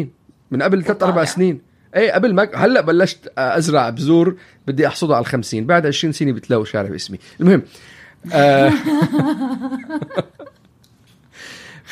من 0.51 0.61
قبل 0.61 0.83
ثلاث 0.83 1.03
أربع 1.03 1.23
سنين. 1.23 1.61
اي 1.95 2.11
قبل 2.11 2.33
ما 2.33 2.49
هلأ 2.55 2.81
بلشت 2.81 3.31
أزرع 3.37 3.89
بذور 3.89 4.35
بدي 4.67 4.87
أحصدها 4.87 5.15
على 5.15 5.23
الخمسين. 5.23 5.65
بعد 5.65 5.85
20 5.85 6.11
سنة 6.11 6.31
بتلاقوا 6.31 6.65
شارع 6.65 6.89
باسمي. 6.89 7.17
المهم 7.41 7.61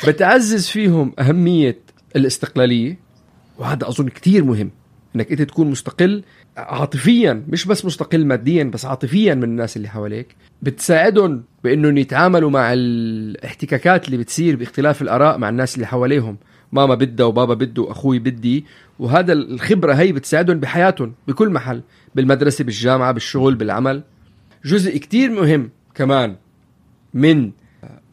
بتعزز 0.08 0.66
فيهم 0.66 1.12
أهمية 1.18 1.78
الاستقلالية 2.16 2.98
وهذا 3.58 3.88
أظن 3.88 4.08
كتير 4.08 4.44
مهم 4.44 4.70
إنك 5.16 5.30
أنت 5.30 5.42
تكون 5.42 5.70
مستقل 5.70 6.22
عاطفيا 6.56 7.44
مش 7.48 7.66
بس 7.66 7.84
مستقل 7.84 8.26
ماديا 8.26 8.64
بس 8.64 8.84
عاطفيا 8.84 9.34
من 9.34 9.44
الناس 9.44 9.76
اللي 9.76 9.88
حواليك. 9.88 10.36
بتساعدهم 10.62 11.42
بإنهم 11.64 11.98
يتعاملوا 11.98 12.50
مع 12.50 12.72
الاحتكاكات 12.72 14.06
اللي 14.06 14.16
بتصير 14.16 14.56
باختلاف 14.56 15.02
الآراء 15.02 15.38
مع 15.38 15.48
الناس 15.48 15.74
اللي 15.74 15.86
حواليهم. 15.86 16.36
ماما 16.72 16.94
بدها 16.94 17.26
وبابا 17.26 17.54
بده 17.54 17.82
واخوي 17.82 18.18
بدي. 18.18 18.64
وهذا 18.98 19.32
الخبرة 19.32 19.94
هي 19.94 20.12
بتساعدهم 20.12 20.60
بحياتهم 20.60 21.14
بكل 21.28 21.50
محل 21.50 21.82
بالمدرسة 22.14 22.64
بالجامعة 22.64 23.12
بالشغل 23.12 23.54
بالعمل. 23.54 24.02
جزء 24.64 24.96
كتير 24.96 25.30
مهم 25.30 25.70
كمان 25.98 26.36
من 27.14 27.50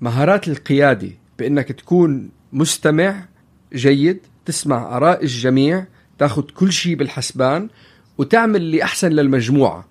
مهارات 0.02 0.48
القيادة 0.48 1.10
بإنك 1.40 1.72
تكون 1.72 2.30
مستمع 2.54 3.26
جيد 3.74 4.20
تسمع 4.46 4.98
آراء 4.98 5.24
الجميع 5.24 5.86
تاخذ 6.18 6.42
كل 6.42 6.72
شيء 6.72 6.96
بالحسبان 6.96 7.70
وتعمل 8.18 8.56
اللي 8.56 8.84
أحسن 8.84 9.10
للمجموعة. 9.10 9.88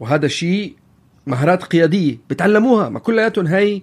وهذا 0.00 0.28
شيء 0.28 0.76
مهارات 1.26 1.64
قيادية 1.64 2.18
بتعلموها 2.30 2.88
ما 2.88 2.98
كلياتهم 2.98 3.46
هي 3.46 3.82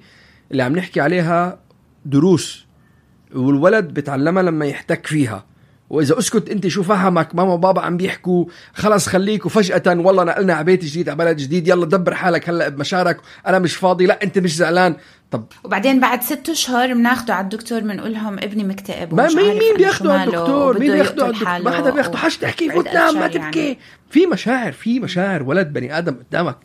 اللي 0.52 0.64
عم 0.64 0.76
نحكي 0.76 1.02
عليها 1.02 1.60
دروس 2.06 2.66
والولد 3.36 3.94
بتعلمها 3.94 4.44
لما 4.44 4.66
يحتك 4.66 5.08
فيها. 5.08 5.46
وإذا 5.90 6.18
أسكت 6.18 6.50
أنت 6.50 6.68
شو 6.68 6.84
فهمك؟ 6.84 7.36
ماما 7.36 7.54
وبابا 7.54 7.82
عم 7.82 7.98
بيحكوا. 7.98 8.46
خلص 8.74 9.08
خليك 9.08 9.46
وفجاه 9.46 9.82
والله 9.88 10.24
نقلنا 10.24 10.54
على 10.54 10.64
بيت 10.64 10.86
جديد 10.86 11.10
على 11.10 11.18
بلد 11.18 11.38
جديد 11.38 11.68
يلا 11.68 11.86
دبر 11.86 12.14
حالك 12.14 12.50
هلأ 12.50 12.70
بمشارك. 12.70 13.18
أنا 13.48 13.60
مش 13.60 13.76
فاضي 13.76 14.06
لا 14.06 14.24
أنت 14.24 14.40
مش 14.40 14.56
زعلان. 14.56 14.96
طب 15.32 15.46
وبعدين 15.64 16.00
بعد 16.00 16.22
ست 16.22 16.50
أشهر 16.50 16.94
بناخده 16.94 17.36
على 17.36 17.44
الدكتور 17.44 17.80
بنقول 17.80 18.14
لهم 18.14 18.34
ابني 18.34 18.64
مكتئب 18.64 19.14
ما 19.14 19.28
مين 19.28 19.60
مين 19.60 19.78
بياخده 19.78 20.14
على 20.14 20.24
الدكتور؟ 20.24 20.80
مين 20.80 20.92
بياخده 20.92 21.24
على 21.24 21.32
الدكتور؟ 21.32 21.62
ما 21.62 21.78
حدا 21.78 21.90
بياخده. 21.90 22.18
حش 22.18 22.38
تحكي 22.38 22.70
وتنام 22.70 23.16
ما 23.16 23.26
أشهر 23.26 23.36
يعني. 23.36 23.52
تبكي 23.52 23.78
في 24.10 24.26
مشاعر 24.26 24.72
في 24.72 25.00
مشاعر. 25.00 25.44
ولد 25.44 25.74
بني 25.74 25.98
آدم 25.98 26.16
قدامك. 26.30 26.58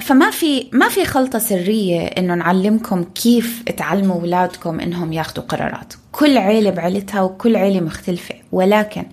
فما 0.00 0.30
في 0.30 0.66
ما 0.72 0.88
في 0.88 1.04
خلطة 1.04 1.38
سرية 1.38 2.00
إنه 2.00 2.34
نعلمكم 2.34 3.04
كيف 3.04 3.62
تعلموا 3.76 4.20
أولادكم 4.20 4.80
إنهم 4.80 5.12
ياخذوا 5.12 5.44
قرارات، 5.44 5.94
كل 6.12 6.38
عيلة 6.38 6.70
بعيلتها 6.70 7.22
وكل 7.22 7.56
عيلة 7.56 7.80
مختلفة، 7.80 8.34
ولكن 8.52 9.04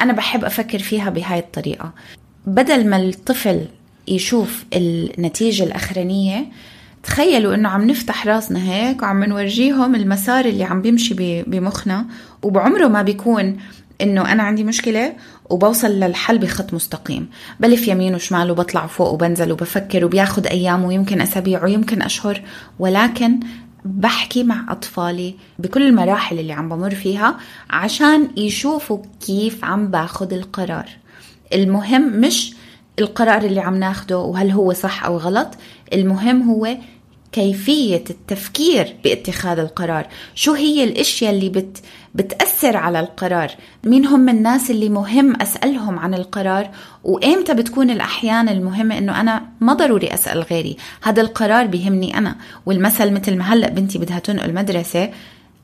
أنا 0.00 0.12
بحب 0.12 0.44
أفكر 0.44 0.78
فيها 0.78 1.10
بهاي 1.10 1.38
الطريقة. 1.38 1.92
بدل 2.46 2.88
ما 2.90 2.96
الطفل 2.96 3.64
يشوف 4.08 4.64
النتيجة 4.74 5.64
الأخرانية 5.64 6.46
تخيلوا 7.02 7.54
إنه 7.54 7.68
عم 7.68 7.90
نفتح 7.90 8.26
راسنا 8.26 8.72
هيك 8.72 9.02
وعم 9.02 9.24
نورجيهم 9.24 9.94
المسار 9.94 10.44
اللي 10.44 10.64
عم 10.64 10.82
بيمشي 10.82 11.14
بمخنا 11.46 12.06
وبعمره 12.42 12.86
ما 12.86 13.02
بيكون 13.02 13.56
إنه 14.00 14.32
أنا 14.32 14.42
عندي 14.42 14.64
مشكلة 14.64 15.12
وبوصل 15.50 15.88
للحل 15.88 16.38
بخط 16.38 16.74
مستقيم. 16.74 17.28
بلف 17.60 17.88
يمين 17.88 18.14
وشمال 18.14 18.50
وبطلع 18.50 18.86
فوق 18.86 19.12
وبنزل 19.12 19.52
وبفكر 19.52 20.04
وبياخد 20.04 20.46
أيام 20.46 20.84
ويمكن 20.84 21.20
أسابيع 21.20 21.64
ويمكن 21.64 22.02
أشهر. 22.02 22.42
ولكن 22.78 23.40
بحكي 23.84 24.44
مع 24.44 24.66
أطفالي 24.68 25.34
بكل 25.58 25.82
المراحل 25.82 26.38
اللي 26.38 26.52
عم 26.52 26.68
بمر 26.68 26.94
فيها 26.94 27.36
عشان 27.70 28.28
يشوفوا 28.36 28.98
كيف 29.26 29.64
عم 29.64 29.86
باخد 29.88 30.32
القرار. 30.32 30.88
المهم 31.52 32.20
مش 32.20 32.54
القرار 32.98 33.42
اللي 33.42 33.60
عم 33.60 33.74
ناخده 33.74 34.18
وهل 34.18 34.50
هو 34.50 34.72
صح 34.72 35.04
أو 35.04 35.16
غلط. 35.16 35.48
المهم 35.92 36.42
هو 36.42 36.76
كيفية 37.32 38.04
التفكير 38.10 38.96
باتخاذ 39.04 39.58
القرار؟ 39.58 40.06
شو 40.34 40.52
هي 40.52 40.84
الأشياء 40.84 41.32
اللي 41.32 41.48
بت 41.48 41.78
بتأثر 42.14 42.76
على 42.76 43.00
القرار؟ 43.00 43.50
مين 43.84 44.06
هم 44.06 44.28
الناس 44.28 44.70
اللي 44.70 44.88
مهم 44.88 45.42
أسألهم 45.42 45.98
عن 45.98 46.14
القرار؟ 46.14 46.70
وإمتى 47.04 47.54
بتكون 47.54 47.90
الأحيان 47.90 48.48
المهمة؟ 48.48 48.98
إنه 48.98 49.20
أنا 49.20 49.42
ما 49.60 49.72
ضروري 49.72 50.14
أسأل 50.14 50.42
غيري. 50.42 50.76
هذا 51.02 51.22
القرار 51.22 51.66
بيهمني 51.66 52.18
أنا. 52.18 52.36
والمثل 52.66 53.12
مثل 53.12 53.36
ما 53.36 53.44
هلأ 53.44 53.68
بنتي 53.68 53.98
بدها 53.98 54.18
تنقل 54.18 54.54
مدرسة 54.54 55.10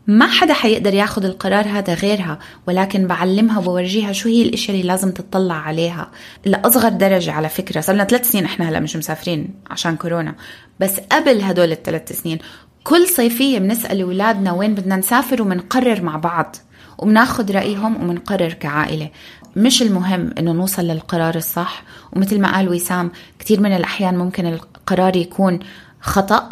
ما 0.07 0.27
حدا 0.27 0.53
حيقدر 0.53 0.95
ياخد 0.95 1.25
القرار 1.25 1.69
هذا 1.69 1.95
غيرها 1.95 2.39
ولكن 2.69 3.07
بعلمها 3.07 3.59
وبورجيها 3.59 4.13
شو 4.13 4.29
هي 4.29 4.43
الإشياء 4.43 4.77
اللي 4.77 4.89
لازم 4.89 5.11
تطلع 5.11 5.55
عليها 5.55 6.11
لأصغر 6.45 6.89
درجة 6.89 7.33
على 7.33 7.49
فكرة. 7.49 7.81
صار 7.81 7.95
لنا 7.95 8.05
ثلاث 8.05 8.31
سنين 8.31 8.45
إحنا 8.45 8.69
هلا 8.69 8.81
مش 8.81 8.97
مسافرين 8.97 9.55
عشان 9.71 9.97
كورونا. 9.97 10.35
بس 10.81 11.01
قبل 11.13 11.41
هدول 11.41 11.73
الثلاث 11.73 12.13
سنين 12.23 12.39
كل 12.85 13.07
صيفية 13.07 13.59
بنسأل 13.59 14.01
أولادنا 14.01 14.53
وين 14.53 14.75
بدنا 14.75 14.97
نسافر 14.97 15.43
وبنقرر 15.43 16.03
مع 16.03 16.17
بعض 16.17 16.57
وبناخد 16.99 17.51
رأيهم 17.51 17.97
وبنقرر 17.97 18.53
كعائلة. 18.53 19.11
مش 19.57 19.83
المهم 19.83 20.35
إنه 20.39 20.53
نوصل 20.53 20.83
للقرار 20.83 21.35
الصح. 21.35 21.83
ومثل 22.13 22.41
ما 22.41 22.55
قال 22.57 22.69
وسام 22.69 23.11
كثير 23.39 23.61
من 23.61 23.77
الأحيان 23.77 24.19
ممكن 24.19 24.47
القرار 24.47 25.17
يكون 25.17 25.59
خطأ 26.01 26.49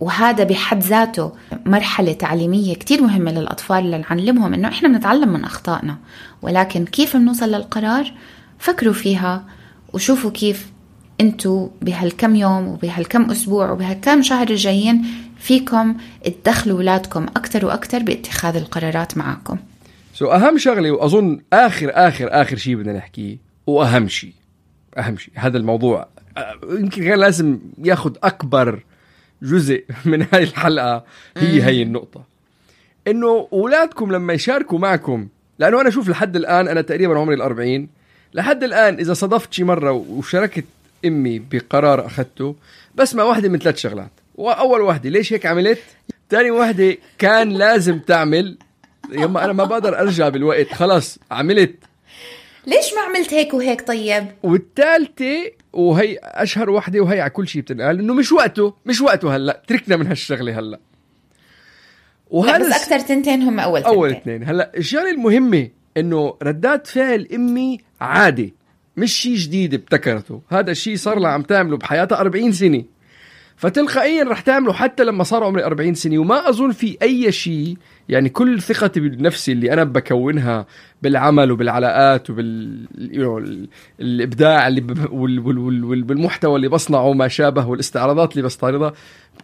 وهذا 0.00 0.44
بحد 0.44 0.82
ذاته 0.82 1.32
مرحلة 1.66 2.12
تعليمية 2.12 2.74
كتير 2.74 3.02
مهمة 3.02 3.32
للأطفال 3.32 3.90
لنعلمهم 3.90 4.54
إنه 4.54 4.68
إحنا 4.68 4.88
بنتعلم 4.88 5.32
من 5.32 5.44
أخطائنا. 5.44 5.96
ولكن 6.42 6.84
كيف 6.84 7.16
بنوصل 7.16 7.48
للقرار؟ 7.48 8.12
فكروا 8.58 8.92
فيها 8.92 9.44
وشوفوا 9.92 10.30
كيف 10.30 10.66
أنتوا 11.20 11.68
بهالكم 11.82 12.36
يوم 12.36 12.68
وبهالكم 12.68 13.30
أسبوع 13.30 13.70
وبهالكم 13.70 14.22
شهر 14.22 14.50
الجايين 14.50 15.04
فيكم 15.38 15.96
تدخلوا 16.44 16.76
أولادكم 16.76 17.26
أكتر 17.36 17.66
وأكتر 17.66 18.02
باتخاذ 18.02 18.56
القرارات 18.56 19.18
معكم 19.18 19.58
سو 20.14 20.26
so 20.26 20.32
أهم 20.32 20.58
شغلة 20.58 20.90
وأظن 20.90 21.40
آخر 21.52 21.90
آخر 21.94 22.28
آخر 22.30 22.56
شيء 22.56 22.76
بدنا 22.76 22.92
نحكيه 22.92 23.38
وأهم 23.66 24.08
شيء 24.08 24.32
أهم 24.98 25.16
شيء 25.16 25.34
هذا 25.36 25.58
الموضوع. 25.58 26.08
آه، 26.36 26.54
يمكن 26.70 27.02
لازم 27.02 27.58
ياخذ 27.84 28.16
أكبر 28.22 28.82
جزء 29.42 29.84
من 30.04 30.26
هاي 30.32 30.42
الحلقة 30.42 31.04
هي 31.36 31.62
هي 31.62 31.82
النقطة. 31.82 32.24
إنه 33.08 33.48
أولادكم 33.52 34.12
لما 34.12 34.32
يشاركوا 34.32 34.78
معكم 34.78 35.28
لأنه 35.58 35.80
أنا 35.80 35.88
أشوف 35.88 36.08
لحد 36.08 36.36
الآن 36.36 36.68
أنا 36.68 36.80
تقريبا 36.80 37.18
عمري 37.18 37.36
ال40 37.36 37.86
لحد 38.34 38.64
الآن 38.64 38.94
إذا 38.94 39.14
صدفت 39.14 39.52
شي 39.52 39.64
مرة 39.64 39.92
وشاركت 39.92 40.64
أمي 41.04 41.38
بقرار 41.38 42.06
أخذته 42.06 42.54
بسمع 42.94 43.24
واحدة 43.24 43.48
من 43.48 43.58
ثلاث 43.58 43.76
شغلات. 43.76 44.10
وأول 44.34 44.80
واحدة 44.80 45.10
ليش 45.10 45.32
هيك 45.32 45.46
عملت؟ 45.46 45.78
ثاني 46.30 46.50
واحدة 46.50 46.96
كان 47.18 47.50
لازم 47.50 47.98
تعمل. 47.98 48.58
يما 49.10 49.44
أنا 49.44 49.52
ما 49.52 49.64
بقدر 49.64 50.00
أرجع 50.00 50.28
بالوقت 50.28 50.72
خلاص 50.72 51.18
عملت. 51.30 51.74
ليش 52.66 52.94
ما 52.94 53.00
عملت 53.00 53.34
هيك 53.34 53.54
وهيك 53.54 53.88
طيب؟ 53.88 54.26
والثالثة 54.42 55.50
وهي 55.72 56.18
أشهر 56.22 56.70
وحدة 56.70 57.00
وهي 57.00 57.20
على 57.20 57.30
كل 57.30 57.48
شيء 57.48 57.62
بتنقال 57.62 57.98
إنه 57.98 58.14
مش 58.14 58.32
وقته 58.32 58.74
مش 58.86 59.00
وقته 59.00 59.36
هلأ 59.36 59.62
تركنا 59.66 59.96
من 59.96 60.06
هالشغلة 60.06 60.58
هلأ. 60.58 60.78
وهذا 62.30 62.68
بس 62.68 62.74
أكثر 62.74 63.00
تنتين 63.00 63.42
هم 63.42 63.60
أول 63.60 63.80
تنتين. 63.80 63.94
أول 63.94 64.10
اثنين. 64.10 64.44
هلأ 64.44 64.72
الشغلة 64.76 65.10
المهمة 65.10 65.68
إنه 65.96 66.34
ردات 66.42 66.86
فعل 66.86 67.28
أمي 67.34 67.78
عادي 68.00 68.54
مش 68.96 69.12
شيء 69.12 69.36
جديد 69.36 69.74
ابتكرته. 69.74 70.42
هذا 70.48 70.70
الشيء 70.70 70.96
صار 70.96 71.18
لها 71.18 71.30
عم 71.30 71.42
تعمله 71.42 71.76
بحياتها 71.76 72.20
40 72.20 72.52
سنة. 72.52 72.84
فتلقائيا 73.58 74.24
رح 74.24 74.40
تعمله 74.40 74.72
حتى 74.72 75.04
لما 75.04 75.24
صار 75.24 75.44
عمري 75.44 75.64
40 75.64 75.94
سنة. 75.94 76.18
وما 76.18 76.48
أظن 76.48 76.70
في 76.70 76.96
أي 77.02 77.32
شيء 77.32 77.76
يعني 78.08 78.28
كل 78.28 78.62
ثقتي 78.62 79.00
بنفسي 79.00 79.52
اللي 79.52 79.72
أنا 79.72 79.84
بكونها 79.84 80.66
بالعمل 81.02 81.52
وبالعلاقات 81.52 82.30
وبال 82.30 83.68
الإبداع 84.00 84.68
اللي 84.68 84.80
ب... 84.80 85.12
وال... 85.12 85.38
وال... 85.40 85.84
وال... 85.84 86.02
بالمحتوى 86.02 86.56
اللي 86.56 86.68
بصنعه 86.68 87.04
وما 87.04 87.28
شابه 87.28 87.66
والاستعراضات 87.66 88.32
اللي 88.32 88.42
بستعرضها. 88.42 88.92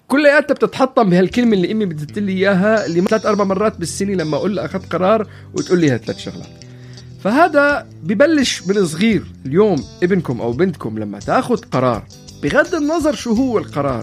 كلياتها 0.08 0.54
بتتحطم 0.54 1.10
بهالكلمة 1.10 1.52
اللي 1.52 1.72
أمي 1.72 1.84
بدت 1.84 2.18
لي 2.18 2.32
إياها 2.32 2.86
اللي 2.86 3.00
ثلاث 3.00 3.26
أربع 3.26 3.44
مرات 3.44 3.78
بالسنة 3.78 4.12
لما 4.14 4.36
أقول 4.36 4.56
لها 4.56 4.64
أخذت 4.64 4.92
قرار 4.92 5.26
وتقول 5.54 5.80
لي 5.80 5.90
هالثلاث 5.90 6.18
شغلات. 6.18 6.64
فهذا 7.20 7.86
ببلش 8.02 8.62
من 8.66 8.86
صغير 8.86 9.22
اليوم 9.46 9.84
ابنكم 10.02 10.40
أو 10.40 10.52
بنتكم 10.52 10.98
لما 10.98 11.18
تاخذ 11.18 11.56
قرار 11.56 12.04
بغض 12.44 12.74
النظر 12.74 13.14
شو 13.14 13.32
هو 13.32 13.58
القرار. 13.58 14.02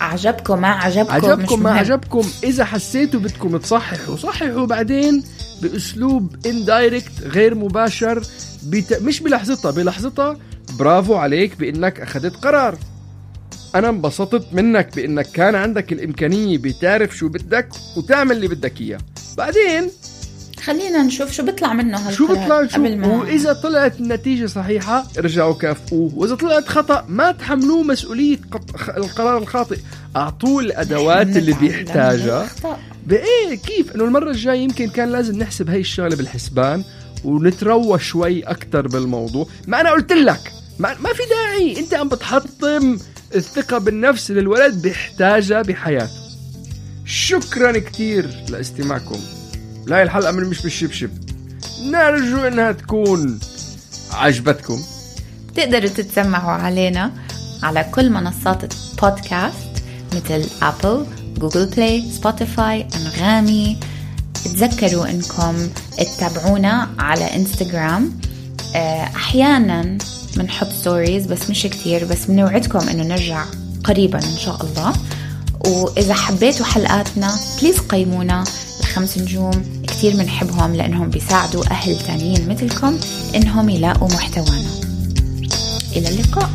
عجبكم 0.00 0.60
ما 0.60 0.68
عجبكم 0.68 1.12
عجبكم 1.12 1.62
ما 1.62 1.70
عجبكم 1.70 2.22
إذا 2.44 2.64
حسيتوا 2.64 3.20
بدكم 3.20 3.56
تصححوا 3.56 4.16
صححوا 4.16 4.66
بعدين 4.66 5.24
بأسلوب 5.62 6.46
اندايركت 6.46 7.12
غير 7.22 7.54
مباشر 7.54 8.22
بت... 8.62 9.02
مش 9.02 9.20
بلحظتها 9.20 9.70
بلحظتها 9.70 10.36
برافو 10.78 11.14
عليك 11.14 11.56
بإنك 11.58 12.00
أخذت 12.00 12.36
قرار. 12.36 12.78
أنا 13.74 13.88
انبسطت 13.88 14.46
منك 14.52 14.96
بإنك 14.96 15.26
كان 15.26 15.54
عندك 15.54 15.92
الإمكانية 15.92 16.58
بتعرف 16.58 17.16
شو 17.16 17.28
بدك 17.28 17.68
وتعمل 17.96 18.36
اللي 18.36 18.48
بدك 18.48 18.80
إياه. 18.80 18.98
بعدين 19.36 19.90
خلينا 20.60 21.02
نشوف 21.02 21.32
شو 21.32 21.42
بيطلع 21.42 21.72
منه 21.72 21.98
هالقرار 21.98 22.12
شو 22.12 22.26
بيطلع؟ 22.26 22.66
شو؟ 22.66 22.74
قبل 22.76 22.98
ما 22.98 23.06
وإذا 23.06 23.52
طلعت 23.52 24.00
النتيجه 24.00 24.46
صحيحة 24.46 25.06
ارجعوا 25.18 25.54
كافئوه. 25.54 26.12
وإذا 26.14 26.34
طلعت 26.34 26.68
خطأ 26.68 27.04
ما 27.08 27.32
تحملوه 27.32 27.82
مسؤولية 27.82 28.38
القرار 28.96 29.38
الخاطئ. 29.38 29.78
أعطوه 30.16 30.60
الأدوات 30.60 31.36
اللي 31.36 31.52
بيحتاجها. 31.52 32.48
بإيه؟ 33.06 33.54
كيف؟ 33.66 33.94
إنه 33.94 34.04
المرة 34.04 34.30
الجاية 34.30 34.58
يمكن 34.58 34.88
كان 34.88 35.12
لازم 35.12 35.38
نحسب 35.38 35.70
هاي 35.70 35.80
الشغلة 35.80 36.16
بالحسبان 36.16 36.84
ونتروى 37.24 37.98
شوي 37.98 38.42
أكثر 38.42 38.88
بالموضوع. 38.88 39.46
ما 39.66 39.80
أنا 39.80 39.90
قلت 39.90 40.12
لك! 40.12 40.52
ما, 40.78 40.96
ما 41.00 41.12
في 41.12 41.22
داعي. 41.30 41.78
أنت 41.78 41.94
عم 41.94 42.08
بتحطم 42.08 42.98
الثقة 43.34 43.78
بالنفس 43.78 44.30
اللي 44.30 44.40
الولد 44.40 44.82
بيحتاجها 44.82 45.62
بحياته. 45.62 46.12
شكرا 47.04 47.78
كثير 47.78 48.28
لاستماعكم. 48.48 49.20
لا 49.88 50.02
الحلقة 50.02 50.32
من 50.32 50.44
مش 50.44 50.62
بالشبشب. 50.62 51.10
نرجو 51.82 52.36
إنها 52.46 52.72
تكون 52.72 53.40
عجبتكم. 54.12 54.82
تقدروا 55.54 55.88
تتسمعوا 55.88 56.50
علينا 56.50 57.12
على 57.62 57.86
كل 57.94 58.10
منصات 58.10 58.62
البودكاست 58.64 59.82
مثل 60.12 60.46
Apple 60.62 61.06
Google 61.38 61.66
Play 61.66 62.10
Spotify 62.10 62.88
أنغامي. 62.96 63.78
تذكروا 64.44 65.10
إنكم 65.10 65.68
تتابعونا 65.98 66.88
على 66.98 67.36
انستغرام 67.36 68.20
آه، 68.76 69.04
أحيانا 69.04 69.98
بنحط 70.36 70.68
stories 70.68 71.26
بس 71.26 71.50
مش 71.50 71.62
كتير 71.62 72.04
بس 72.04 72.24
بنوعدكم 72.24 72.88
إنه 72.88 73.02
نرجع 73.02 73.44
قريبا 73.84 74.18
إن 74.18 74.36
شاء 74.38 74.64
الله. 74.64 74.92
وإذا 75.66 76.14
حبيتوا 76.14 76.66
حلقاتنا 76.66 77.36
please 77.60 77.78
قيمونا. 77.78 78.44
الخمس 78.88 79.18
نجوم 79.18 79.82
كتير 79.86 80.16
بنحبهم 80.16 80.74
لأنهم 80.74 81.10
بيساعدوا 81.10 81.64
أهل 81.70 81.98
تانيين 81.98 82.48
مثلكم 82.48 82.98
إنهم 83.34 83.68
يلاقوا 83.68 84.08
محتوانا 84.08 84.70
إلى 85.96 86.08
اللقاء 86.08 86.50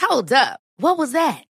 Hold 0.00 0.32
up. 0.32 0.60
What 0.76 0.98
was 0.98 1.12
that? 1.12 1.49